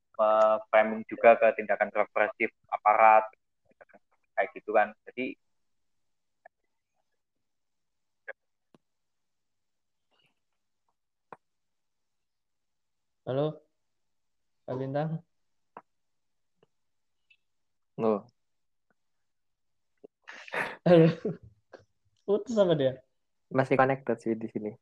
[0.70, 3.24] framing juga ke tindakan represif aparat
[4.35, 5.35] kayak gitu kan jadi
[13.26, 13.46] halo
[14.66, 15.11] Pak Bintang
[17.94, 18.26] Loh,
[20.83, 21.09] halo
[22.26, 22.92] putus apa dia
[23.64, 24.72] masih connected sih di sini.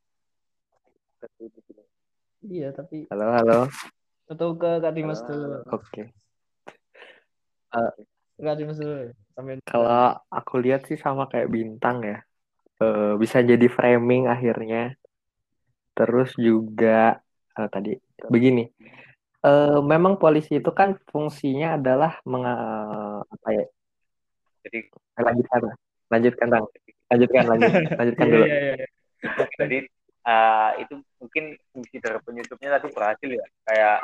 [2.42, 3.58] iya tapi Halo, halo.
[4.26, 6.10] atau ke Kak Dimas dulu Oke.
[8.42, 12.18] Kak Dimas dulu sampai Kalau aku lihat sih sama kayak bintang ya.
[12.82, 14.98] Eh, bisa jadi framing akhirnya.
[15.94, 17.22] Terus juga
[17.54, 17.94] eh, tadi
[18.26, 18.66] begini.
[19.46, 22.54] Eh, memang polisi itu kan fungsinya adalah menga
[23.22, 23.66] apa ya?
[24.62, 24.78] jadi
[25.18, 25.60] Lanjutkan,
[26.10, 26.64] lanjutkan bang.
[27.12, 28.44] Lanjutkan, lanjut, lanjutkan dulu.
[28.48, 28.88] Iya, iya, iya.
[29.60, 29.78] jadi
[30.24, 33.46] uh, itu mungkin fungsi dari penyusupnya tadi berhasil ya.
[33.68, 33.98] Kayak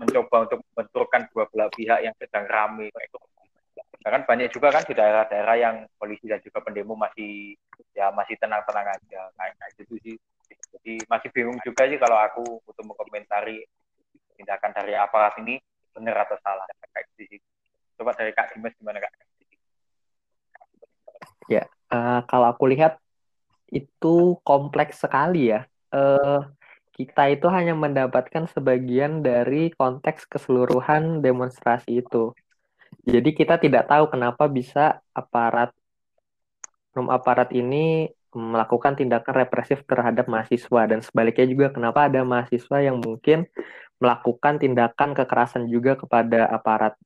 [0.00, 2.88] mencoba- untuk membenturkan dua belah pihak yang sedang ramai.
[3.98, 7.54] Nah, kan banyak juga kan di daerah-daerah yang polisi dan juga pendemo masih
[7.92, 9.20] ya masih tenang-tenang aja.
[9.36, 10.16] Kayak kayak gitu sih.
[10.48, 13.62] Jadi masih bingung juga sih kalau aku untuk mengomentari
[14.38, 15.60] tindakan dari aparat ini
[15.92, 16.64] benar atau salah.
[16.90, 17.40] Kayak gitu sih.
[18.00, 19.28] Coba dari Kak Dimas gimana Kak
[21.88, 23.00] Eh, kalau aku lihat
[23.72, 25.64] itu kompleks sekali ya.
[25.92, 26.44] uh,
[26.92, 32.36] kita itu hanya mendapatkan sebagian dari konteks keseluruhan demonstrasi itu.
[33.08, 35.72] Jadi kita tidak tahu kenapa bisa aparat
[36.92, 42.98] oknum aparat ini melakukan tindakan represif terhadap mahasiswa dan sebaliknya juga kenapa ada mahasiswa yang
[42.98, 43.46] mungkin
[44.02, 46.98] melakukan tindakan kekerasan juga kepada aparat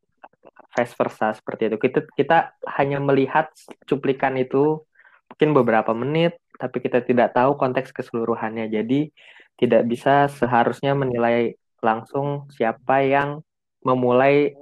[0.73, 1.77] vice versa seperti itu.
[1.79, 2.39] Kita kita
[2.81, 3.53] hanya melihat
[3.85, 4.83] cuplikan itu
[5.29, 8.69] mungkin beberapa menit tapi kita tidak tahu konteks keseluruhannya.
[8.73, 9.13] Jadi
[9.61, 13.43] tidak bisa seharusnya menilai langsung siapa yang
[13.83, 14.55] memulai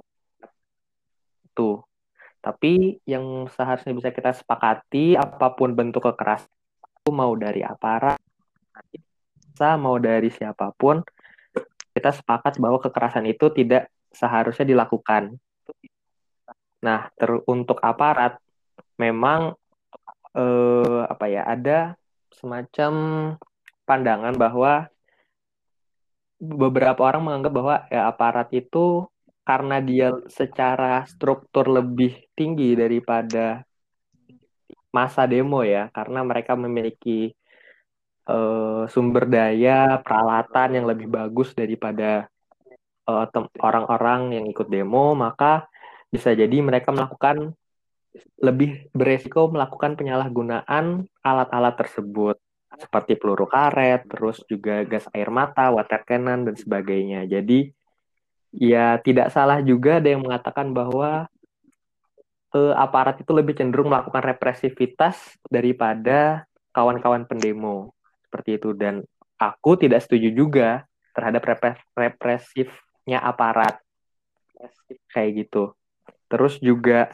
[1.45, 1.79] itu.
[2.41, 6.49] Tapi yang seharusnya bisa kita sepakati, apa pun bentuk kekerasan,
[7.13, 8.17] mau dari aparat,
[9.77, 11.05] mau dari siapa pun,
[11.93, 15.37] kita sepakat bahwa kekerasan itu tidak seharusnya dilakukan.
[16.81, 18.41] Nah, ter untuk aparat,
[18.97, 19.53] memang
[20.37, 21.95] eh, apa ya ada
[22.33, 22.93] semacam
[23.85, 24.89] pandangan bahwa
[26.41, 29.05] beberapa orang menganggap bahwa ya, aparat itu
[29.45, 33.61] karena dia secara struktur lebih tinggi daripada
[34.91, 37.31] masa demo ya karena mereka memiliki
[38.27, 42.27] uh, sumber daya peralatan yang lebih bagus daripada
[43.07, 43.25] uh,
[43.63, 45.70] orang-orang yang ikut demo maka
[46.11, 47.55] bisa jadi mereka melakukan
[48.43, 52.35] lebih beresiko melakukan penyalahgunaan alat-alat tersebut
[52.75, 57.27] seperti peluru karet, terus juga gas air mata, water cannon dan sebagainya.
[57.27, 57.71] Jadi
[58.51, 61.27] ya tidak salah juga ada yang mengatakan bahwa
[62.55, 67.91] eh, aparat itu lebih cenderung melakukan represivitas daripada kawan-kawan pendemo
[68.27, 69.03] seperti itu dan
[69.35, 70.69] aku tidak setuju juga
[71.11, 71.43] terhadap
[71.95, 73.79] represifnya aparat
[75.11, 75.75] kayak gitu.
[76.31, 77.11] Terus juga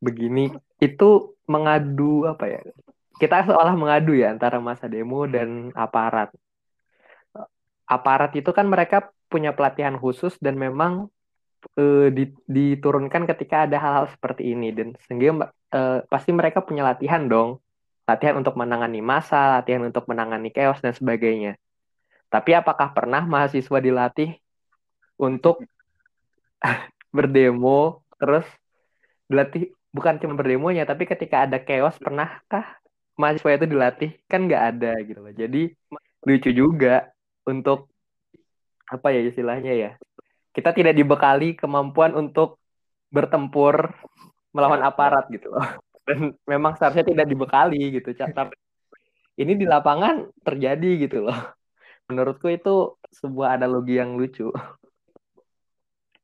[0.00, 2.60] begini itu mengadu apa ya?
[3.20, 6.32] Kita seolah mengadu ya antara masa demo dan aparat.
[7.84, 11.12] Aparat itu kan mereka punya pelatihan khusus dan memang
[11.78, 12.08] uh,
[12.48, 17.62] diturunkan ketika ada hal-hal seperti ini dan sehingga uh, pasti mereka punya latihan dong
[18.04, 21.56] latihan untuk menangani masa latihan untuk menangani chaos dan sebagainya
[22.28, 24.36] tapi apakah pernah mahasiswa dilatih
[25.20, 25.62] untuk
[27.16, 28.46] berdemo terus
[29.26, 32.78] dilatih bukan cuma berdemonya tapi ketika ada chaos pernahkah
[33.18, 34.10] mahasiswa itu dilatih?
[34.30, 35.34] Kan nggak ada gitu loh.
[35.34, 35.74] Jadi
[36.22, 37.10] lucu juga
[37.42, 37.90] untuk
[38.86, 39.90] apa ya istilahnya ya
[40.52, 42.60] kita tidak dibekali kemampuan untuk
[43.10, 43.90] bertempur
[44.54, 45.66] melawan aparat gitu loh.
[46.06, 48.54] Dan memang seharusnya tidak dibekali gitu tapi
[49.38, 51.38] ini di lapangan terjadi gitu loh.
[52.06, 54.52] Menurutku itu sebuah analogi yang lucu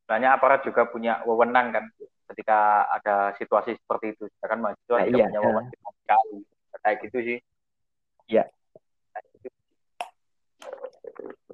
[0.08, 1.84] banyak aparat juga punya wewenang kan
[2.32, 4.24] ketika ada situasi seperti itu.
[4.40, 5.24] Kan mahasiswa nah, iya.
[5.28, 6.36] punya wewenang sekali.
[6.80, 7.38] Kayak gitu sih.
[8.32, 8.44] Iya.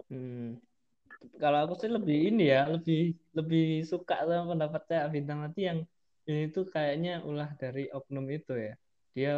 [0.06, 0.62] Hmm.
[1.42, 5.82] Kalau aku sih lebih ini ya lebih lebih suka sama pendapatnya bintang nanti yang
[6.30, 8.74] ini tuh kayaknya ulah dari oknum itu ya.
[9.14, 9.32] Dia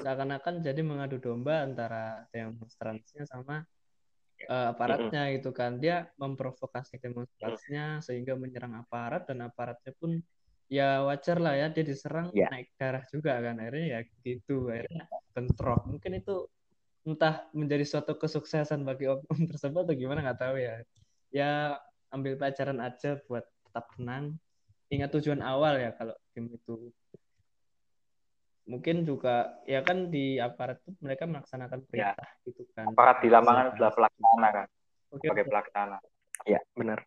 [0.00, 3.68] seakan-akan jadi mengadu domba antara demonstrasinya sama
[4.48, 5.78] uh, aparatnya gitu kan.
[5.78, 10.18] Dia memprovokasi demonstrasinya sehingga menyerang aparat dan aparatnya pun
[10.72, 12.48] ya wajar lah ya dia diserang yeah.
[12.48, 13.58] naik darah juga kan.
[13.60, 15.04] Akhirnya ya gitu akhirnya
[15.36, 15.82] bentrok.
[15.86, 16.48] Mungkin itu
[17.02, 20.74] entah menjadi suatu kesuksesan bagi oknum tersebut atau gimana nggak tahu ya.
[21.32, 21.52] Ya
[22.12, 24.36] ambil pelajaran aja buat tetap tenang.
[24.92, 26.92] Ingat tujuan awal ya kalau game itu
[28.62, 31.86] mungkin juga ya kan di aparat itu mereka melaksanakan ya.
[31.90, 32.44] perintah ya.
[32.46, 32.86] gitu kan.
[32.94, 34.68] Aparat di lapangan sudah pelaksana kan?
[35.12, 35.98] Okay, sebagai pelaksana.
[36.46, 36.98] Ya benar.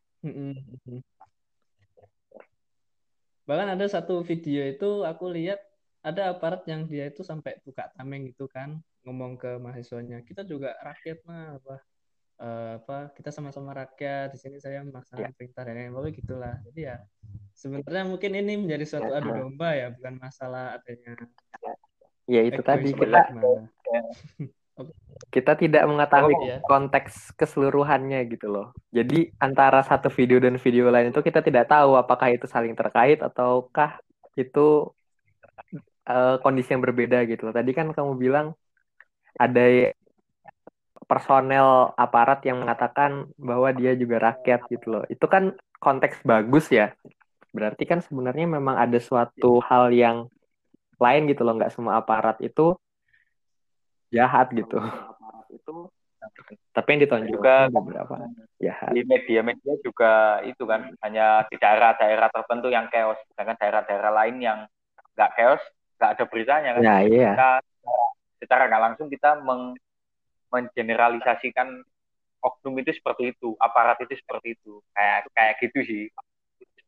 [3.45, 5.61] Bahkan ada satu video itu aku lihat
[6.05, 10.21] ada aparat yang dia itu sampai buka tameng gitu kan ngomong ke mahasiswanya.
[10.25, 11.81] Kita juga rakyat mah apa
[12.39, 15.35] uh, apa kita sama-sama rakyat di sini saya melaksanakan ya.
[15.35, 16.55] perintah dan lain-lain gitulah.
[16.67, 16.95] Jadi ya
[17.55, 21.15] sebenarnya mungkin ini menjadi suatu adu domba ya bukan masalah adanya
[22.27, 23.31] ya itu tadi kita
[25.31, 26.57] kita tidak mengetahui ya.
[26.67, 28.75] konteks keseluruhannya gitu loh.
[28.91, 33.23] Jadi antara satu video dan video lain itu kita tidak tahu apakah itu saling terkait
[33.23, 34.03] ataukah
[34.35, 34.91] itu
[36.11, 37.55] uh, kondisi yang berbeda gitu loh.
[37.55, 38.51] Tadi kan kamu bilang
[39.39, 39.95] ada
[41.05, 45.03] personel aparat yang mengatakan bahwa dia juga rakyat gitu loh.
[45.07, 46.93] Itu kan konteks bagus ya.
[47.55, 50.27] Berarti kan sebenarnya memang ada suatu hal yang
[50.99, 51.55] lain gitu loh.
[51.55, 52.75] Nggak semua aparat itu
[54.11, 54.81] jahat gitu.
[55.53, 55.89] Itu
[56.75, 58.15] tapi yang ditonjolkan juga beberapa
[58.59, 58.91] jahat.
[58.91, 64.59] Di media-media juga itu kan hanya di daerah-daerah tertentu yang chaos, sedangkan daerah-daerah lain yang
[65.15, 65.63] nggak chaos,
[65.95, 66.81] nggak ada beritanya kan.
[66.83, 67.31] Nah, iya.
[67.31, 67.49] Kita,
[68.43, 69.77] secara nggak langsung kita meng
[70.55, 71.83] mengeneralisasikan
[72.39, 74.79] oknum itu seperti itu, aparat itu seperti itu.
[74.95, 76.03] Kayak kayak gitu sih.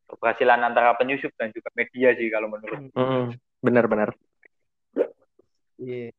[0.08, 2.80] Keberhasilan antara penyusup dan juga media sih kalau menurut.
[2.96, 4.16] Mm, benar-benar.
[5.78, 6.16] Iya.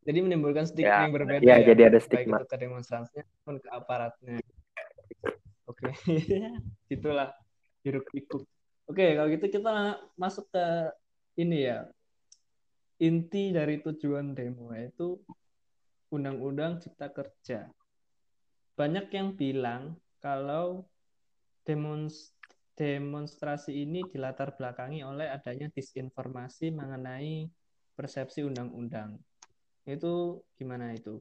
[0.00, 2.36] Jadi menimbulkan stigma Ya, yang berbeda Iya, ya, jadi ada baik stigma.
[2.40, 4.36] itu ke demonstrasinya maupun ke aparatnya.
[5.70, 5.86] Oke,
[6.94, 7.30] itulah
[7.86, 8.42] hiruk pikuk.
[8.90, 10.66] Oke, kalau gitu kita masuk ke
[11.38, 11.86] ini ya.
[13.00, 15.16] Inti dari tujuan demo yaitu
[16.10, 17.70] Undang-Undang Cipta Kerja.
[18.74, 20.84] Banyak yang bilang kalau
[21.62, 22.34] demons-
[22.74, 27.46] demonstrasi ini dilatar belakangi oleh adanya disinformasi mengenai
[27.94, 29.20] persepsi undang-undang.
[29.84, 31.20] Itu gimana itu?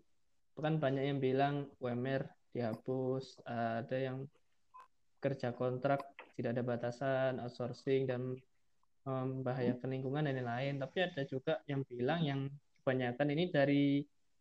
[0.56, 4.28] Kan banyak yang bilang UMR dihapus, ada yang
[5.20, 6.00] kerja kontrak
[6.40, 8.40] tidak ada batasan, outsourcing dan
[9.04, 10.80] membahayakan lingkungan dan lain-lain.
[10.80, 12.42] Tapi ada juga yang bilang yang
[12.80, 13.84] kebanyakan ini dari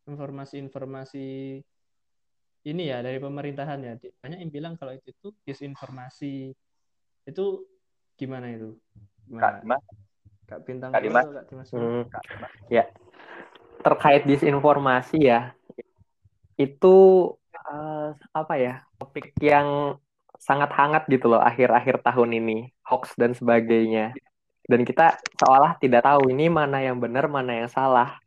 [0.09, 1.27] informasi-informasi
[2.69, 3.93] ini ya dari pemerintahan ya.
[4.01, 6.57] Banyak yang bilang kalau itu itu disinformasi.
[7.29, 7.69] Itu
[8.17, 8.75] gimana itu?
[9.29, 9.59] Kak Gimana?
[9.61, 9.85] Dimas,
[10.49, 11.25] Kak Bintang Kak Dimas.
[11.29, 11.69] Kak Dimas?
[11.71, 12.03] Hmm,
[12.73, 12.89] ya
[13.83, 15.55] terkait disinformasi ya
[16.59, 16.97] itu
[17.55, 19.99] eh, apa ya topik yang
[20.39, 24.15] sangat hangat gitu loh akhir-akhir tahun ini hoax dan sebagainya
[24.67, 28.19] dan kita seolah tidak tahu ini mana yang benar mana yang salah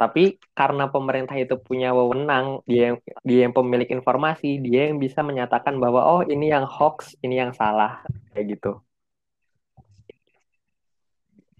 [0.00, 5.20] tapi karena pemerintah itu punya wewenang dia yang dia yang pemilik informasi dia yang bisa
[5.20, 8.00] menyatakan bahwa oh ini yang hoax ini yang salah
[8.32, 8.80] kayak gitu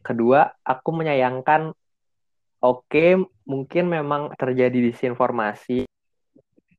[0.01, 1.77] kedua aku menyayangkan
[2.61, 3.17] Oke,
[3.49, 5.89] mungkin memang terjadi disinformasi.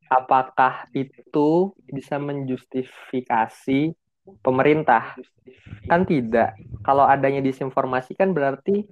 [0.06, 3.90] Apakah itu bisa menjustifikasi
[4.46, 5.18] pemerintah?
[5.90, 6.54] Kan tidak.
[6.86, 8.86] Kalau adanya disinformasi kan berarti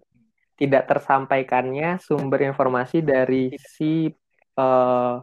[0.60, 4.12] tidak tersampaikannya sumber informasi dari si
[4.60, 5.16] eh,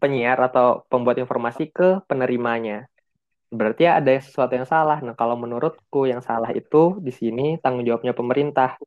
[0.00, 2.88] penyiar atau pembuat informasi ke penerimanya.
[3.52, 4.98] Berarti ada sesuatu yang salah.
[5.04, 8.80] Nah, kalau menurutku yang salah itu di sini tanggung jawabnya pemerintah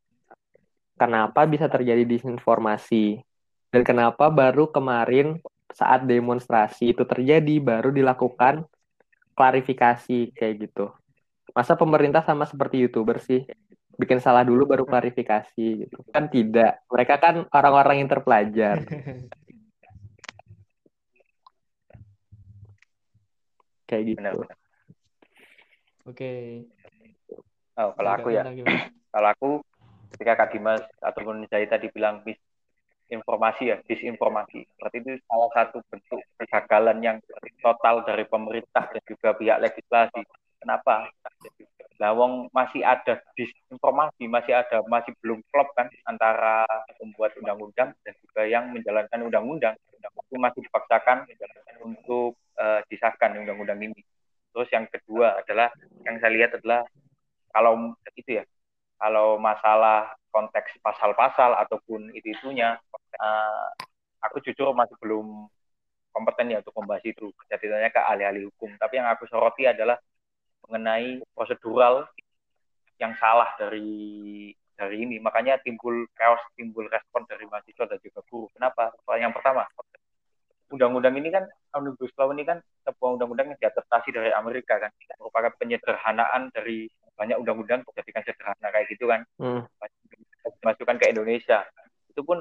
[0.97, 3.21] kenapa bisa terjadi disinformasi
[3.69, 5.37] dan kenapa baru kemarin
[5.69, 8.65] saat demonstrasi itu terjadi baru dilakukan
[9.37, 10.89] klarifikasi kayak gitu.
[11.57, 13.41] Masa pemerintah sama seperti YouTuber sih
[13.97, 15.97] bikin salah dulu baru klarifikasi gitu.
[16.13, 16.85] Kan tidak.
[16.85, 18.77] Mereka kan orang-orang yang terpelajar.
[23.89, 24.19] Kayak gitu.
[24.21, 24.57] benar-benar.
[26.05, 26.63] Oke.
[27.79, 28.43] Oh, kalau aku ya,
[29.15, 29.49] kalau aku
[30.13, 34.67] ketika Kak Dimas ataupun saya tadi bilang misinformasi ya, disinformasi.
[34.77, 37.17] Berarti itu salah satu bentuk kegagalan yang
[37.63, 40.21] total dari pemerintah dan juga pihak legislasi.
[40.59, 41.07] Kenapa?
[41.97, 46.61] Lawang masih ada disinformasi, masih ada, masih belum klop kan antara
[47.01, 49.73] pembuat undang-undang dan juga yang menjalankan undang-undang.
[49.97, 51.25] Itu masih dipaksakan
[51.81, 54.01] untuk uh, disahkan undang-undang ini.
[54.53, 55.73] Terus yang kedua adalah
[56.05, 56.85] yang saya lihat adalah
[57.49, 58.43] kalau itu ya
[58.97, 62.77] kalau masalah konteks pasal-pasal ataupun itu itunya
[63.21, 63.69] uh,
[64.21, 65.49] aku jujur masih belum
[66.13, 69.97] kompeten ya untuk membahas itu jadinya ke ahli-ahli hukum tapi yang aku soroti adalah
[70.67, 72.07] mengenai prosedural
[72.99, 75.17] yang salah dari dari ini.
[75.17, 78.45] Makanya timbul chaos timbul respon dari mahasiswa dan juga guru.
[78.53, 78.93] Kenapa?
[79.03, 79.65] Soal yang pertama
[80.67, 81.47] undang-undang ini kan
[81.79, 84.91] omnibus law ini kan sebuah undang-undang yang diadaptasi dari Amerika kan.
[85.17, 89.23] Merupakan penyederhanaan dari banyak undang-undang dijadikan sederhana kayak gitu kan.
[89.39, 89.63] Hmm.
[90.47, 91.67] dimasukkan ke Indonesia.
[92.07, 92.39] Itu pun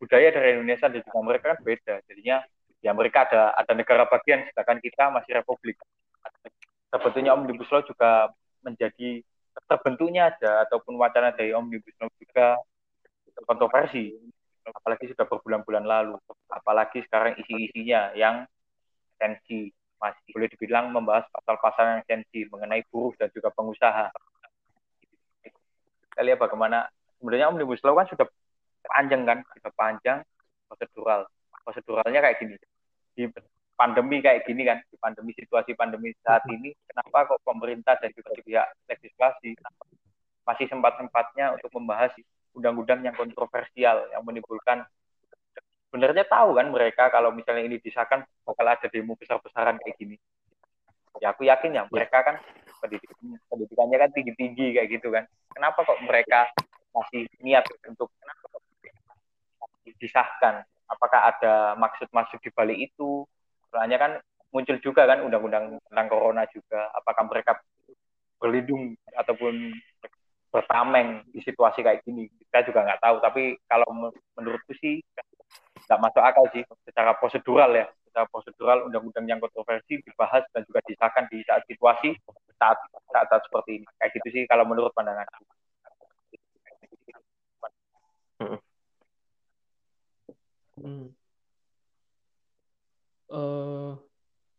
[0.00, 1.94] budaya dari Indonesia dan juga mereka kan beda.
[2.08, 2.40] Jadinya
[2.80, 5.76] di Amerika ada ada negara bagian sedangkan kita masih republik
[6.98, 8.32] sebetulnya omnibus law juga
[8.64, 9.22] menjadi
[9.68, 12.60] terbentuknya ada ataupun wacana dari omnibus law juga
[13.44, 14.12] kontroversi
[14.66, 16.18] apalagi sudah berbulan-bulan lalu
[16.50, 18.44] apalagi sekarang isi-isinya yang
[19.16, 24.12] sensi masih boleh dibilang membahas pasal-pasal yang sensi mengenai buruh dan juga pengusaha.
[26.12, 28.28] Kita lihat bagaimana sebenarnya omnibus law kan sudah
[28.84, 30.18] panjang kan, sudah panjang
[30.68, 31.20] prosedural.
[31.64, 32.56] Proseduralnya kayak gini.
[33.76, 38.32] Pandemi kayak gini kan, di pandemi situasi pandemi saat ini, kenapa kok pemerintah dan juga
[38.40, 39.52] pihak legislasi
[40.48, 42.10] masih sempat-sempatnya untuk membahas
[42.56, 44.88] undang-undang yang kontroversial yang menimbulkan
[45.86, 50.16] sebenarnya tahu kan mereka kalau misalnya ini disahkan bakal ada demo besar-besaran kayak gini.
[51.20, 52.36] Ya aku yakin ya mereka kan
[52.80, 55.24] pendidikan, pendidikannya kan tinggi-tinggi kayak gitu kan.
[55.52, 56.48] Kenapa kok mereka
[56.92, 58.12] masih niat untuk
[59.96, 60.64] disahkan?
[60.86, 63.24] Apakah ada maksud-maksud di balik itu?
[63.76, 64.12] Soalnya kan
[64.56, 66.88] muncul juga kan undang-undang tentang corona juga.
[66.96, 67.60] Apakah mereka
[68.40, 69.76] berlindung ataupun
[70.48, 72.24] bertameng di situasi kayak gini?
[72.40, 73.16] Kita juga nggak tahu.
[73.20, 73.84] Tapi kalau
[74.32, 75.04] menurutku sih
[75.86, 80.82] nggak masuk akal sih secara prosedural ya secara prosedural undang-undang yang kontroversi dibahas dan juga
[80.82, 82.10] disahkan di saat situasi
[82.58, 82.80] saat
[83.12, 85.28] saat, saat seperti ini kayak gitu sih kalau menurut pandangan
[90.80, 91.25] hmm.
[93.32, 93.96] Uh,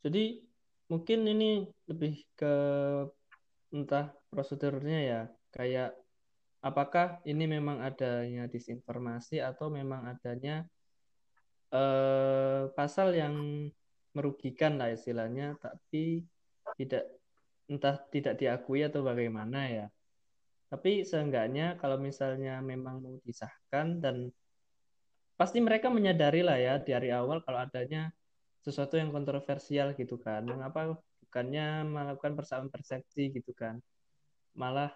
[0.02, 0.40] jadi
[0.88, 2.54] mungkin ini lebih ke
[3.76, 5.92] entah prosedurnya ya kayak
[6.64, 10.64] apakah ini memang adanya disinformasi atau memang adanya
[11.76, 13.68] uh, pasal yang
[14.16, 16.26] merugikan lah istilahnya tapi
[16.80, 17.06] tidak
[17.68, 19.86] entah tidak diakui atau bagaimana ya.
[20.68, 24.32] Tapi seenggaknya kalau misalnya memang mau disahkan dan
[25.40, 28.12] pasti mereka menyadari lah ya dari awal kalau adanya
[28.64, 30.46] sesuatu yang kontroversial gitu kan.
[30.46, 33.80] Mengapa bukannya melakukan persamaan persepsi gitu kan?
[34.58, 34.92] Malah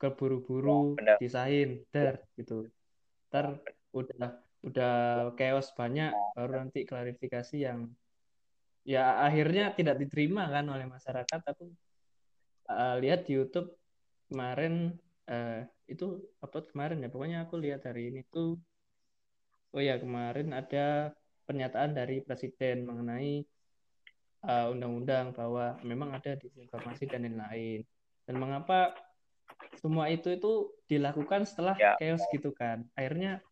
[0.00, 2.66] keburu-buru oh, disahin der gitu.
[3.30, 3.60] Ntar
[3.92, 4.94] udah udah
[5.40, 7.88] chaos banyak baru nanti klarifikasi yang
[8.84, 11.40] ya akhirnya tidak diterima kan oleh masyarakat.
[11.54, 11.72] Aku
[12.68, 13.72] uh, lihat di YouTube
[14.32, 14.96] kemarin
[15.28, 17.08] uh, itu upload kemarin ya.
[17.12, 18.56] Pokoknya aku lihat hari ini tuh
[19.70, 21.14] Oh ya, kemarin ada
[21.50, 23.42] pernyataan dari Presiden mengenai
[24.46, 27.82] uh, undang-undang bahwa memang ada disinformasi dan lain-lain.
[28.22, 28.94] Dan mengapa
[29.82, 31.98] semua itu itu dilakukan setelah ya.
[31.98, 32.86] chaos gitu kan?
[32.94, 33.42] Akhirnya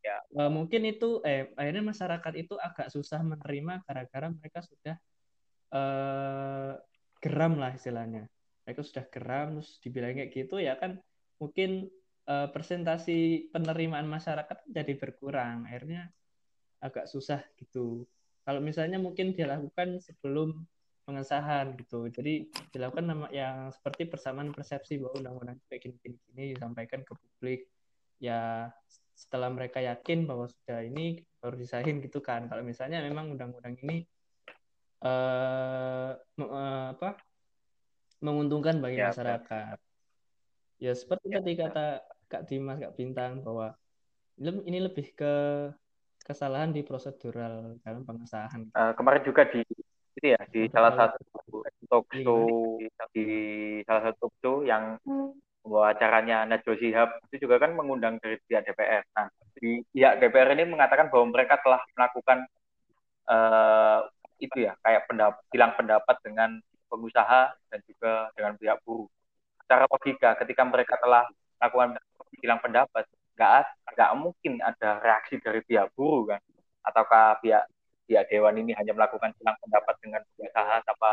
[0.00, 0.24] ya.
[0.40, 4.96] uh, mungkin itu eh akhirnya masyarakat itu agak susah menerima gara-gara mereka sudah
[5.76, 6.72] uh,
[7.20, 8.32] geram lah istilahnya.
[8.64, 10.96] Mereka sudah geram terus dibilang kayak gitu ya kan
[11.36, 11.92] mungkin
[12.26, 16.08] uh, presentasi penerimaan masyarakat jadi berkurang akhirnya
[16.80, 18.04] agak susah gitu.
[18.46, 20.66] Kalau misalnya mungkin dilakukan sebelum
[21.06, 22.10] pengesahan gitu.
[22.10, 27.70] Jadi dilakukan nama yang seperti persamaan persepsi bahwa undang-undang kayak gini gini disampaikan ke publik.
[28.18, 28.70] Ya
[29.16, 32.50] setelah mereka yakin bahwa sudah ini baru disahin gitu kan.
[32.50, 34.04] Kalau misalnya memang undang-undang ini
[35.06, 36.12] uh,
[36.42, 37.16] uh, apa
[38.20, 39.78] menguntungkan bagi ya, masyarakat.
[40.82, 41.86] Ya seperti ya, tadi kata
[42.26, 43.78] Kak Dimas, Kak Bintang bahwa
[44.42, 45.34] ini lebih ke
[46.26, 48.66] kesalahan di prosedural dalam pengesahan.
[48.74, 49.62] Uh, kemarin juga di
[50.16, 51.22] itu ya di salah satu
[51.86, 52.80] talk show
[53.12, 53.26] di
[53.86, 54.98] salah satu talk show yang
[55.66, 59.02] bahwa acaranya Najwa Shihab itu juga kan mengundang dari pihak DPR.
[59.18, 59.26] Nah,
[59.58, 62.38] di pihak DPR ini mengatakan bahwa mereka telah melakukan
[63.26, 63.98] uh,
[64.38, 66.50] itu ya kayak pendapat, hilang pendapat dengan
[66.86, 69.10] pengusaha dan juga dengan pihak buruh.
[69.66, 71.26] Secara logika, ketika mereka telah
[71.58, 71.98] melakukan
[72.38, 73.04] bilang pendapat
[73.36, 73.62] nggak
[73.92, 76.40] nggak mungkin ada reaksi dari pihak buruh kan?
[76.82, 77.68] Ataukah pihak
[78.06, 81.10] pihak dewan ini hanya melakukan bilang pendapat dengan pengusaha tanpa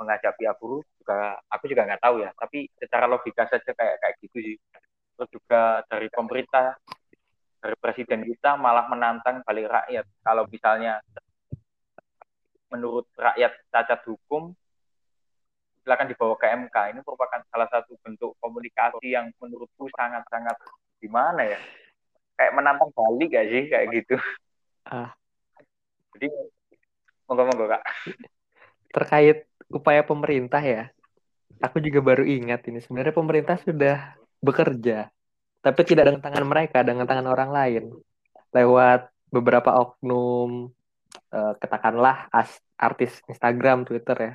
[0.00, 2.30] mengajak pihak buruh juga aku juga nggak tahu ya.
[2.34, 4.56] Tapi secara logika saja kayak kayak gitu sih.
[5.16, 6.76] Terus juga dari pemerintah
[7.60, 10.06] dari presiden kita malah menantang balik rakyat.
[10.24, 11.02] Kalau misalnya
[12.72, 14.56] menurut rakyat cacat hukum
[15.86, 16.76] silakan dibawa ke MK.
[16.94, 20.58] Ini merupakan salah satu bentuk komunikasi yang menurutku sangat-sangat
[21.06, 21.60] gimana ya?
[22.36, 24.16] Kayak menantang balik gak sih kayak gitu.
[24.86, 25.14] Ah.
[26.14, 26.30] Jadi
[27.30, 27.82] monggo-monggo Kak.
[28.90, 30.90] Terkait upaya pemerintah ya.
[31.62, 35.08] Aku juga baru ingat ini sebenarnya pemerintah sudah bekerja
[35.64, 37.84] tapi tidak dengan tangan mereka, dengan tangan orang lain.
[38.54, 40.70] Lewat beberapa oknum
[41.34, 42.30] uh, katakanlah
[42.78, 44.32] artis Instagram, Twitter ya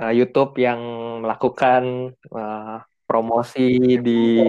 [0.00, 0.80] uh, YouTube yang
[1.24, 4.44] melakukan uh, promosi di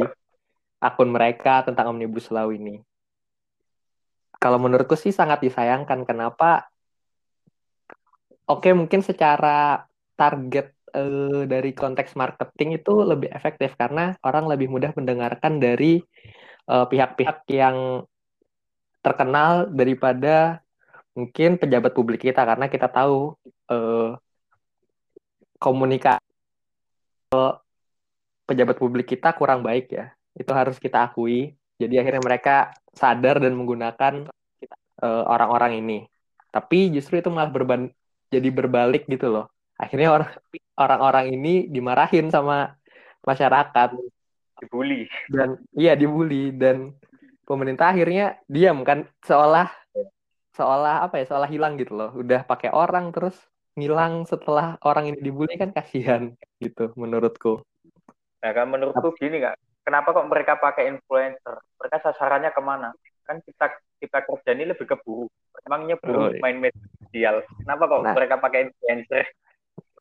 [0.77, 2.81] akun mereka tentang Omnibus Law ini.
[4.37, 6.05] Kalau menurutku sih sangat disayangkan.
[6.05, 6.69] Kenapa?
[8.47, 14.93] Oke, mungkin secara target uh, dari konteks marketing itu lebih efektif karena orang lebih mudah
[14.93, 16.01] mendengarkan dari
[16.67, 17.77] pihak-pihak uh, yang
[18.99, 20.59] terkenal daripada
[21.15, 23.39] mungkin pejabat publik kita karena kita tahu
[23.71, 24.19] uh,
[25.57, 26.21] komunikasi
[28.47, 30.16] pejabat publik kita kurang baik ya.
[30.37, 31.57] Itu harus kita akui.
[31.81, 32.55] Jadi akhirnya mereka
[32.93, 34.29] sadar dan menggunakan
[35.01, 35.99] uh, orang-orang ini.
[36.53, 37.89] Tapi justru itu malah berban
[38.29, 39.45] jadi berbalik gitu loh.
[39.77, 40.31] Akhirnya orang
[40.77, 42.73] orang-orang ini dimarahin sama
[43.21, 43.93] masyarakat,
[44.57, 45.05] dibully.
[45.29, 46.97] Dan iya dibully dan
[47.45, 49.69] pemerintah akhirnya diam kan seolah
[50.57, 52.09] seolah apa ya seolah hilang gitu loh.
[52.17, 53.37] Udah pakai orang terus
[53.77, 57.61] ngilang setelah orang ini dibully kan kasihan gitu menurutku.
[58.41, 59.53] Nah kan menurutku gini kak,
[59.87, 61.63] kenapa kok mereka pakai influencer?
[61.79, 62.91] Mereka sasarannya ke mana?
[63.23, 63.71] Kan kita
[64.03, 65.31] kita kerja ini lebih ke buruh.
[65.63, 66.43] Emangnya buruh oh, iya.
[66.43, 67.35] main media sosial.
[67.63, 69.23] Kenapa kok nah, mereka pakai influencer?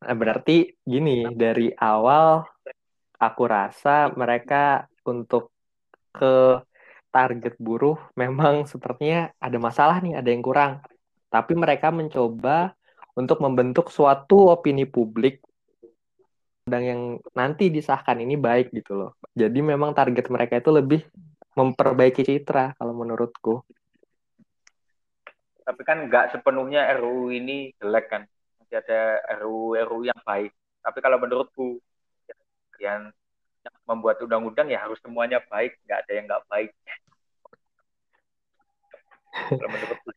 [0.02, 2.42] Nah, berarti gini dari awal
[3.16, 5.54] aku rasa mereka untuk
[6.10, 6.60] ke
[7.14, 10.82] target buruh memang sepertinya ada masalah nih, ada yang kurang.
[11.30, 12.74] Tapi mereka mencoba
[13.16, 15.40] untuk membentuk suatu opini publik
[16.66, 17.00] dan yang
[17.30, 19.10] nanti disahkan ini baik gitu loh.
[19.38, 21.00] Jadi memang target mereka itu lebih
[21.54, 23.62] memperbaiki citra kalau menurutku.
[25.62, 28.22] Tapi kan nggak sepenuhnya RUU ini jelek kan.
[28.58, 30.50] Masih ada RUU-RUU yang baik.
[30.82, 31.78] Tapi kalau menurutku
[32.82, 33.14] yang
[33.86, 36.70] membuat undang-undang ya harus semuanya baik, nggak ada yang nggak baik.
[39.54, 40.10] kalau menurutku.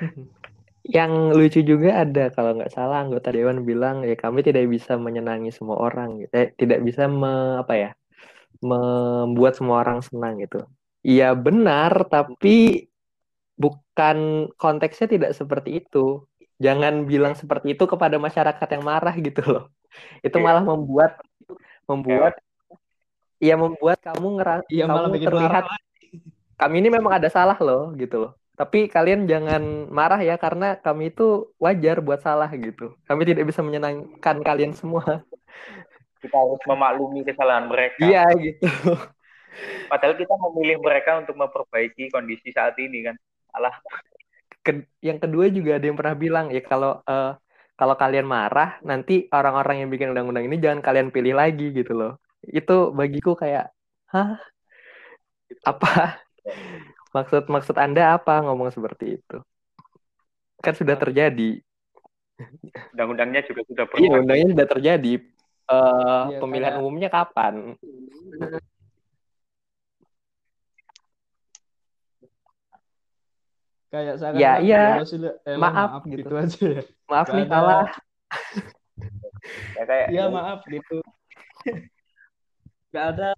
[0.82, 5.54] Yang lucu juga ada kalau nggak salah anggota dewan bilang ya kami tidak bisa menyenangi
[5.54, 6.32] semua orang, gitu.
[6.34, 7.90] eh, tidak bisa me, apa ya
[8.62, 10.62] membuat semua orang senang gitu.
[11.02, 12.86] Iya benar, tapi
[13.58, 16.26] bukan konteksnya tidak seperti itu.
[16.62, 19.64] Jangan bilang seperti itu kepada masyarakat yang marah gitu loh.
[20.22, 20.44] Itu iya.
[20.46, 21.18] malah membuat
[21.86, 22.38] membuat
[23.42, 25.80] Iya membuat kamu ngerasa iya, kamu terlihat marah.
[26.54, 28.32] kami ini memang ada salah loh gitu loh.
[28.62, 32.94] Tapi kalian jangan marah ya karena kami itu wajar buat salah gitu.
[33.10, 35.26] Kami tidak bisa menyenangkan kalian semua
[36.22, 37.98] kita harus memaklumi kesalahan mereka.
[37.98, 38.66] Iya gitu.
[39.90, 43.18] Padahal kita memilih mereka untuk memperbaiki kondisi saat ini kan.
[43.52, 43.74] Alah.
[44.62, 47.34] Ke yang kedua juga ada yang pernah bilang ya kalau uh,
[47.74, 52.22] kalau kalian marah nanti orang-orang yang bikin undang-undang ini jangan kalian pilih lagi gitu loh.
[52.46, 53.74] Itu bagiku kayak
[54.14, 54.38] hah
[55.66, 56.22] apa
[57.12, 59.38] maksud maksud anda apa ngomong seperti itu?
[60.64, 61.60] Kan sudah terjadi.
[62.96, 64.02] Undang-undangnya juga sudah pernah.
[64.02, 65.12] Iya, undangnya sudah terjadi
[65.68, 66.82] uh, ya, pemilihan kayak...
[66.82, 67.54] umumnya kapan?
[73.92, 74.84] Kayak saya ya, iya.
[75.44, 76.24] Eh, maaf, maaf gitu.
[76.24, 76.82] gitu aja ya.
[77.12, 77.86] Maaf nih kalah.
[79.76, 80.96] ya kayak Iya, maaf gitu.
[82.92, 83.30] Gak ada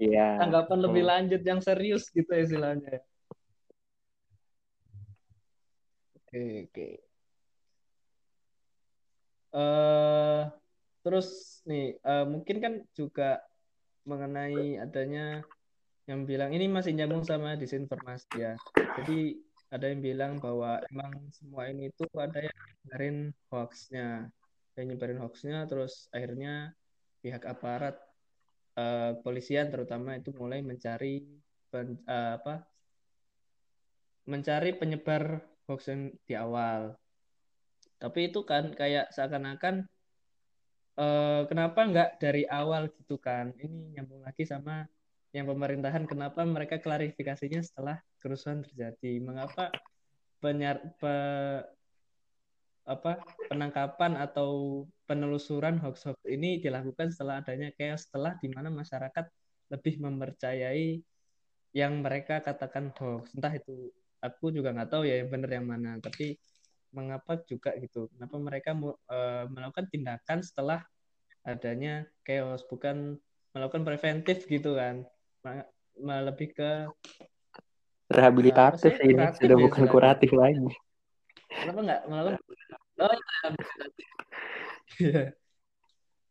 [0.00, 0.40] ya.
[0.40, 1.10] tanggapan lebih hmm.
[1.12, 3.04] lanjut yang serius gitu istilahnya.
[6.38, 6.88] Oke.
[9.48, 10.42] Eh uh,
[11.00, 13.40] terus nih uh, mungkin kan juga
[14.04, 15.40] mengenai adanya
[16.08, 18.52] yang bilang ini masih nyambung sama disinformasi ya.
[18.72, 19.36] Jadi
[19.68, 23.18] ada yang bilang bahwa emang semua ini tuh ada yang nyebarin
[23.52, 24.32] hoaxnya,
[24.80, 26.72] yang nyebarin hoaxnya, terus akhirnya
[27.20, 28.00] pihak aparat
[28.80, 31.20] uh, polisian terutama itu mulai mencari
[31.68, 32.64] pen, apa
[34.24, 36.96] mencari penyebar hoax yang di awal.
[38.00, 39.84] Tapi itu kan kayak seakan-akan
[40.98, 43.54] uh, kenapa nggak dari awal gitu kan?
[43.60, 44.88] Ini nyambung lagi sama
[45.36, 49.20] yang pemerintahan kenapa mereka klarifikasinya setelah kerusuhan terjadi.
[49.20, 49.70] Mengapa
[50.40, 51.14] penyar pe,
[52.88, 53.20] apa
[53.52, 59.28] penangkapan atau penelusuran hoax-hoax ini dilakukan setelah adanya kayak setelah di mana masyarakat
[59.68, 61.04] lebih mempercayai
[61.76, 63.36] yang mereka katakan hoax.
[63.36, 66.38] Entah itu aku juga nggak tahu ya yang benar yang mana, tapi
[66.92, 68.08] mengapa juga gitu?
[68.16, 70.80] Kenapa mereka uh, melakukan tindakan setelah
[71.44, 73.16] adanya chaos bukan
[73.52, 75.04] melakukan preventif gitu kan?
[75.98, 76.70] Lebih ke
[78.08, 80.72] rehabilitatif uh, ini sudah ya, bukan kuratif lagi.
[81.48, 82.00] Kenapa nggak?
[82.08, 82.40] Melakukan
[83.04, 83.14] oh
[84.98, 85.30] iya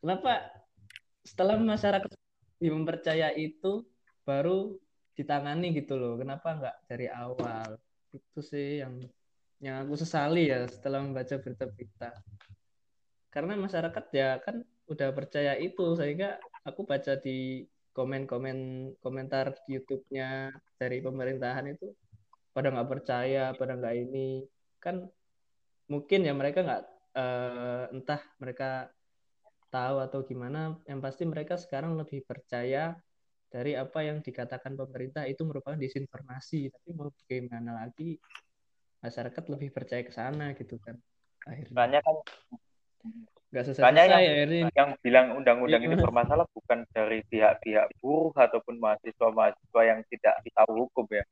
[0.03, 0.51] kenapa
[1.23, 2.11] setelah masyarakat
[2.59, 3.87] mempercaya itu
[4.27, 4.75] baru
[5.17, 6.13] ditangani gitu loh.
[6.21, 7.81] Kenapa nggak dari awal?
[8.13, 9.01] Itu sih yang
[9.57, 12.13] yang aku sesali ya setelah membaca berita-berita
[13.37, 17.61] karena masyarakat ya kan udah percaya itu sehingga aku baca di
[17.93, 18.57] komen-komen
[18.97, 21.93] komentar YouTube-nya dari pemerintahan itu
[22.49, 24.41] pada nggak percaya pada nggak ini.
[24.81, 25.05] Kan
[25.85, 28.89] mungkin ya mereka nggak uh, entah mereka
[29.69, 32.97] tahu atau gimana yang pasti mereka sekarang lebih percaya
[33.47, 36.67] dari apa yang dikatakan pemerintah itu merupakan disinformasi.
[36.71, 38.19] Tapi mau bagaimana lagi
[38.99, 40.99] masyarakat lebih percaya ke sana gitu kan
[41.47, 41.75] akhirnya.
[41.75, 42.15] Banyak kan.
[43.47, 44.59] Nggak selesai banyak yang, ya, ini.
[44.75, 51.07] yang bilang undang-undang ini bermasalah bukan dari pihak-pihak buruh ataupun mahasiswa-mahasiswa yang tidak tahu hukum
[51.07, 51.23] ya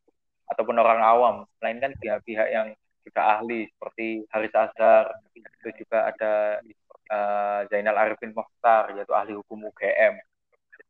[0.56, 1.36] ataupun orang awam.
[1.60, 2.72] Melainkan pihak-pihak yang
[3.04, 6.64] juga ahli seperti Haris Azhar itu juga ada
[7.12, 10.18] uh, Zainal Arifin Mokhtar yaitu ahli hukum UGM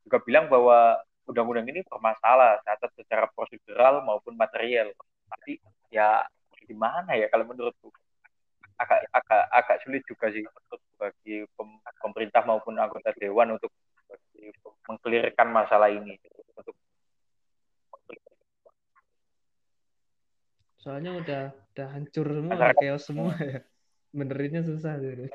[0.05, 4.93] juga bilang bahwa undang-undang ini bermasalah catat secara prosedural maupun material.
[5.29, 5.57] Tapi
[5.89, 6.23] ya
[6.65, 7.89] gimana ya kalau menurutku?
[8.75, 11.47] Agak agak agak sulit juga sih untuk bagi
[12.01, 13.71] pemerintah maupun anggota dewan untuk
[14.85, 16.19] mengkelirkan masalah ini.
[16.59, 16.75] Untuk
[20.75, 23.59] soalnya udah udah hancur semua udah chaos semua ya.
[24.15, 25.27] Benerinnya susah jadi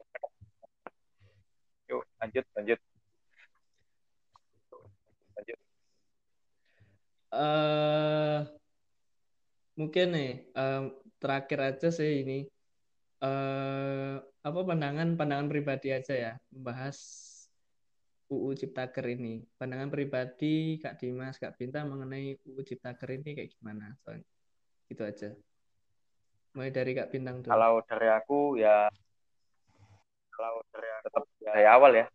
[1.91, 2.78] yuk lanjut lanjut
[5.34, 5.59] lanjut
[7.35, 8.39] uh,
[9.78, 12.39] mungkin nih um, terakhir aja sih ini
[13.24, 16.99] uh, apa pandangan pandangan pribadi aja ya membahas
[18.31, 19.43] UU Ciptaker ini.
[19.59, 23.91] Pandangan pribadi Kak Dimas, Kak Binta mengenai UU Ciptaker ini kayak gimana?
[24.07, 24.24] Soalnya
[24.87, 25.35] itu aja.
[26.55, 27.51] Mulai dari Kak Bintang dulu.
[27.51, 28.87] Kalau dari aku ya
[30.31, 32.07] kalau dari tetap dari awal ya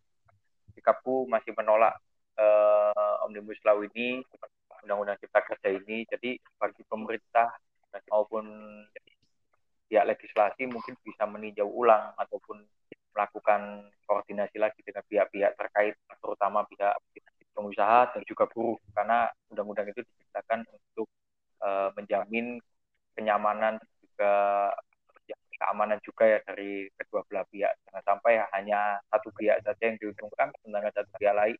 [0.74, 1.94] sikapku masih menolak
[2.40, 4.24] uh, omnibus law ini
[4.86, 7.50] undang-undang cipta kerja ini jadi bagi pemerintah
[8.06, 8.46] maupun
[9.90, 12.62] pihak legislasi mungkin bisa meninjau ulang ataupun
[13.16, 16.92] melakukan koordinasi lagi dengan pihak-pihak terkait, terutama pihak
[17.56, 21.08] pengusaha dan juga buruh, karena undang-undang itu diciptakan untuk
[21.64, 22.60] uh, menjamin
[23.16, 24.68] kenyamanan juga
[25.56, 27.72] keamanan juga ya dari kedua belah pihak.
[27.88, 31.56] Jangan sampai hanya satu pihak saja yang diuntungkan, sedangkan satu pihak lain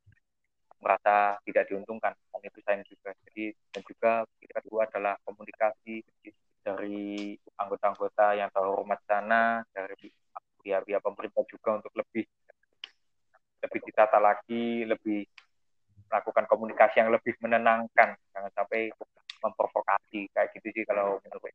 [0.85, 2.13] merasa tidak diuntungkan.
[2.13, 3.17] Dan itu saya juga.
[3.25, 4.13] Jadi dan juga
[4.53, 6.05] kedua adalah komunikasi
[6.61, 10.13] dari anggota-anggota yang terhormat sana, dari
[10.67, 12.27] pihak-pihak pemerintah juga untuk lebih
[13.63, 15.23] lebih ditata lagi, lebih
[16.11, 18.91] melakukan komunikasi yang lebih menenangkan, jangan sampai
[19.39, 21.55] memprovokasi kayak gitu sih kalau menurut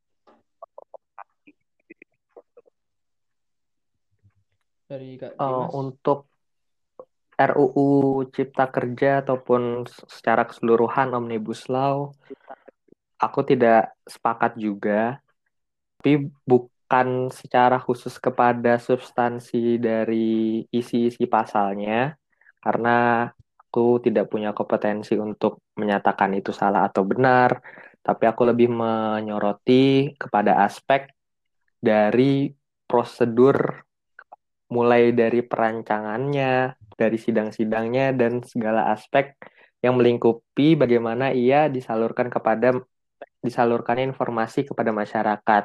[4.87, 6.27] dari Kak uh, untuk
[7.35, 12.11] RUU Cipta Kerja ataupun secara keseluruhan Omnibus Law,
[13.19, 15.19] aku tidak sepakat juga.
[15.99, 22.19] Tapi buk bukan secara khusus kepada substansi dari isi-isi pasalnya,
[22.59, 23.31] karena
[23.71, 27.63] aku tidak punya kompetensi untuk menyatakan itu salah atau benar,
[28.03, 31.07] tapi aku lebih menyoroti kepada aspek
[31.79, 32.51] dari
[32.83, 33.87] prosedur
[34.75, 39.39] mulai dari perancangannya, dari sidang-sidangnya dan segala aspek
[39.79, 42.75] yang melingkupi bagaimana ia disalurkan kepada
[43.39, 45.63] disalurkan informasi kepada masyarakat.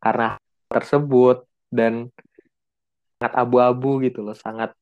[0.00, 0.40] Karena
[0.72, 2.08] tersebut dan
[3.20, 4.77] sangat abu-abu gitu loh, sangat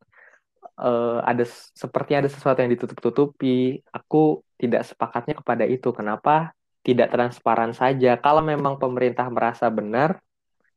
[0.80, 3.80] uh, ada seperti ada sesuatu yang ditutup-tutupi.
[3.92, 5.92] Aku tidak sepakatnya kepada itu.
[5.92, 6.52] Kenapa
[6.84, 8.16] tidak transparan saja?
[8.20, 10.20] Kalau memang pemerintah merasa benar,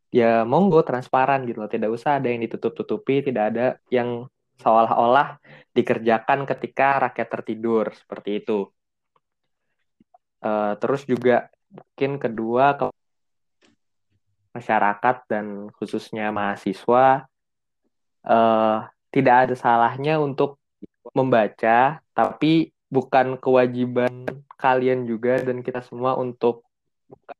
[0.09, 1.71] ya monggo transparan gitu loh.
[1.71, 4.25] Tidak usah ada yang ditutup-tutupi, tidak ada yang
[4.59, 5.39] seolah-olah
[5.71, 8.67] dikerjakan ketika rakyat tertidur seperti itu.
[10.39, 12.75] Uh, terus juga mungkin kedua
[14.55, 17.27] masyarakat dan khususnya mahasiswa
[18.25, 18.79] uh,
[19.09, 20.61] tidak ada salahnya untuk
[21.13, 24.25] membaca, tapi bukan kewajiban
[24.57, 26.65] kalian juga dan kita semua untuk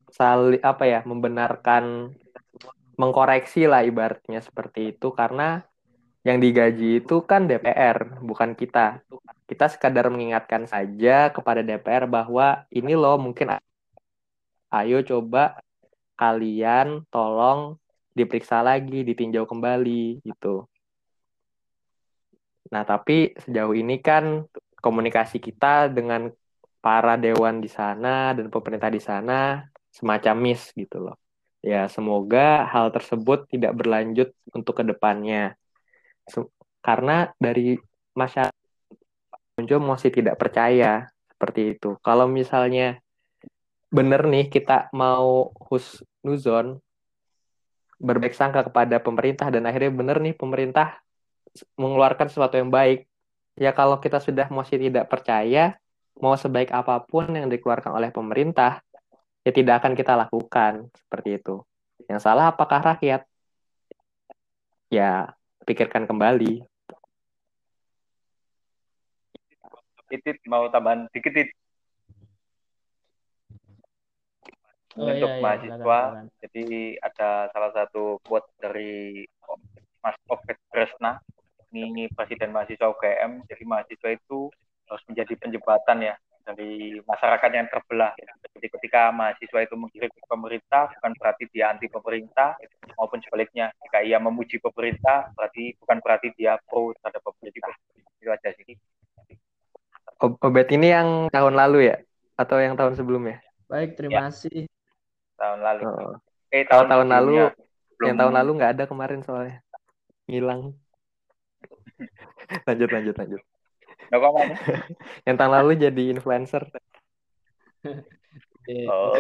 [0.10, 2.14] sali apa ya membenarkan
[2.98, 5.62] mengkoreksi lah ibaratnya seperti itu karena
[6.26, 9.02] yang digaji itu kan DPR bukan kita
[9.50, 13.58] kita sekadar mengingatkan saja kepada DPR bahwa ini loh mungkin
[14.70, 15.62] ayo coba
[16.20, 17.80] kalian tolong
[18.12, 20.68] diperiksa lagi, ditinjau kembali gitu.
[22.68, 24.44] Nah, tapi sejauh ini kan
[24.84, 26.28] komunikasi kita dengan
[26.80, 31.18] para dewan di sana dan pemerintah di sana semacam miss gitu loh.
[31.60, 35.60] Ya, semoga hal tersebut tidak berlanjut untuk ke depannya.
[36.80, 37.76] Karena dari
[38.16, 38.56] masyarakat
[39.60, 42.00] muncul masih tidak percaya seperti itu.
[42.00, 43.04] Kalau misalnya
[43.92, 46.80] bener nih kita mau husnuzon
[48.00, 51.04] berbaik sangka kepada pemerintah dan akhirnya bener nih pemerintah
[51.76, 53.06] mengeluarkan sesuatu yang baik.
[53.60, 55.76] Ya kalau kita sudah masih tidak percaya
[56.20, 58.84] mau sebaik apa pun yang dikeluarkan oleh pemerintah
[59.44, 60.88] ya tidak akan kita lakukan.
[60.96, 61.56] Seperti itu.
[62.08, 63.24] Yang salah apakah rakyat?
[64.90, 65.34] Ya
[65.68, 66.66] pikirkan kembali.
[70.10, 71.54] Titit mau tambahan dikit
[74.98, 76.00] oh, untuk iya, iya, mahasiswa.
[76.02, 76.66] Iya, Jadi
[76.98, 79.24] ada salah satu quote dari
[80.02, 81.22] Mas Ovid Kresna,
[81.74, 83.46] ini Presiden Mahasiswa UGM.
[83.46, 84.50] Jadi mahasiswa itu
[84.90, 86.16] harus menjadi penjembatan ya
[86.50, 88.14] dari masyarakat yang terbelah.
[88.58, 92.58] Jadi ketika mahasiswa itu mengkritik pemerintah, bukan berarti dia anti pemerintah,
[92.98, 93.70] maupun sebaliknya.
[93.86, 97.74] Jika ia memuji pemerintah, berarti bukan berarti dia pro terhadap pemerintah.
[98.18, 98.76] Itu aja sih.
[100.20, 101.98] Obet ini yang tahun lalu ya?
[102.34, 103.40] Atau yang tahun sebelumnya?
[103.70, 104.34] Baik, terima ya.
[104.34, 104.66] kasih
[105.40, 105.82] tahun lalu.
[105.88, 106.16] Oh.
[106.52, 108.08] Eh tahun, tahun lalu belum...
[108.10, 109.58] yang tahun lalu nggak ada kemarin soalnya
[110.28, 110.76] hilang.
[112.68, 113.42] Lanjut lanjut lanjut.
[115.28, 116.66] yang tahun lalu jadi influencer.
[118.90, 119.14] oh.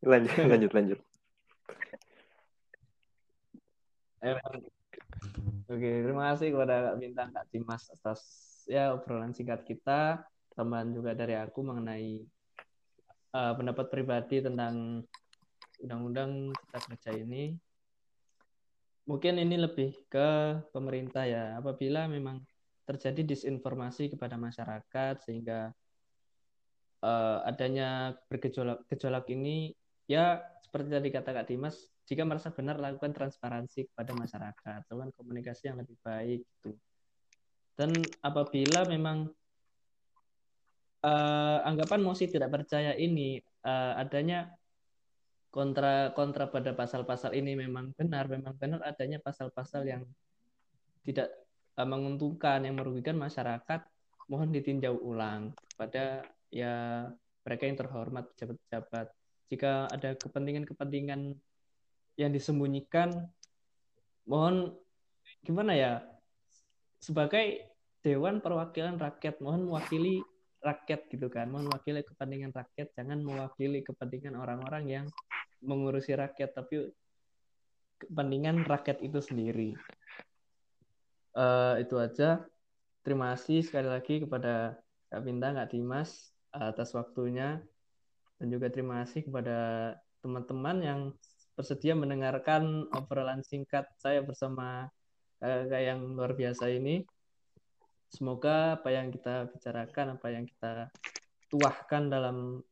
[0.10, 1.00] lanjut lanjut lanjut.
[5.70, 8.20] Oke, terima kasih kepada Kak Bintang, Kak Dimas atas
[8.68, 10.24] ya obrolan singkat kita.
[10.52, 12.20] Tambahan juga dari aku mengenai
[13.32, 15.04] uh, pendapat pribadi tentang
[15.80, 17.56] undang-undang cipta kerja ini
[19.08, 21.56] mungkin ini lebih ke pemerintah ya.
[21.56, 22.40] Apabila memang
[22.84, 25.70] terjadi disinformasi kepada masyarakat sehingga
[27.04, 29.70] uh, adanya bergejolak gejolak ini
[30.10, 35.70] ya seperti tadi kata Kak Dimas jika merasa benar lakukan transparansi kepada masyarakat lakukan komunikasi
[35.70, 36.74] yang lebih baik gitu.
[37.78, 39.30] Dan apabila memang
[41.06, 44.50] uh, anggapan mosi tidak percaya ini uh, adanya
[45.50, 50.02] kontra kontra pada pasal-pasal ini memang benar memang benar adanya pasal-pasal yang
[51.02, 51.30] tidak
[51.74, 53.82] uh, menguntungkan yang merugikan masyarakat
[54.30, 56.22] mohon ditinjau ulang pada
[56.54, 57.06] ya
[57.42, 59.06] mereka yang terhormat pejabat-pejabat.
[59.50, 61.34] Jika ada kepentingan-kepentingan
[62.14, 63.10] yang disembunyikan
[64.30, 64.70] mohon
[65.42, 65.92] gimana ya
[67.02, 67.66] sebagai
[68.04, 70.22] dewan perwakilan rakyat mohon mewakili
[70.60, 75.06] rakyat gitu kan mewakili kepentingan rakyat jangan mewakili kepentingan orang-orang yang
[75.60, 76.90] mengurusi rakyat tapi
[78.00, 79.76] kepentingan rakyat itu sendiri.
[81.36, 82.42] Uh, itu aja.
[83.04, 84.76] Terima kasih sekali lagi kepada
[85.12, 87.60] Kak Bintang Kak Dimas atas waktunya.
[88.40, 89.58] Dan juga terima kasih kepada
[90.24, 91.00] teman-teman yang
[91.52, 94.88] bersedia mendengarkan obrolan singkat saya bersama
[95.40, 97.04] kakak yang luar biasa ini.
[98.08, 100.88] Semoga apa yang kita bicarakan, apa yang kita
[101.52, 102.64] tuahkan dalam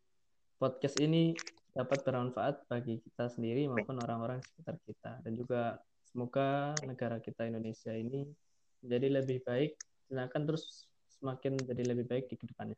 [0.57, 1.37] podcast ini
[1.79, 5.23] dapat bermanfaat bagi kita sendiri maupun orang-orang sekitar kita.
[5.23, 8.27] Dan juga semoga negara kita Indonesia ini
[8.83, 9.79] menjadi lebih baik
[10.11, 12.75] dan akan terus semakin menjadi lebih baik di ke depannya.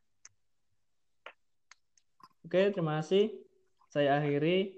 [2.45, 3.33] Oke, terima kasih.
[3.89, 4.77] Saya akhiri.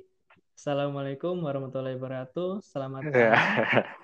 [0.56, 2.64] Assalamualaikum warahmatullahi wabarakatuh.
[2.64, 3.12] Selamat ya.
[3.12, 3.36] malam,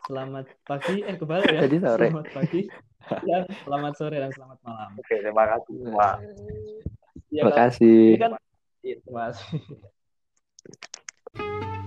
[0.09, 1.61] selamat pagi, eh kembali ya.
[1.63, 2.07] Jadi sore.
[2.09, 2.61] Selamat pagi
[3.23, 4.89] ya, selamat sore dan selamat malam.
[4.99, 6.09] Oke, terima kasih semua.
[7.29, 7.99] Ya, terima kasih.
[8.17, 8.31] Kan,
[8.83, 9.98] ya, terima kasih.
[11.35, 11.78] Thank you.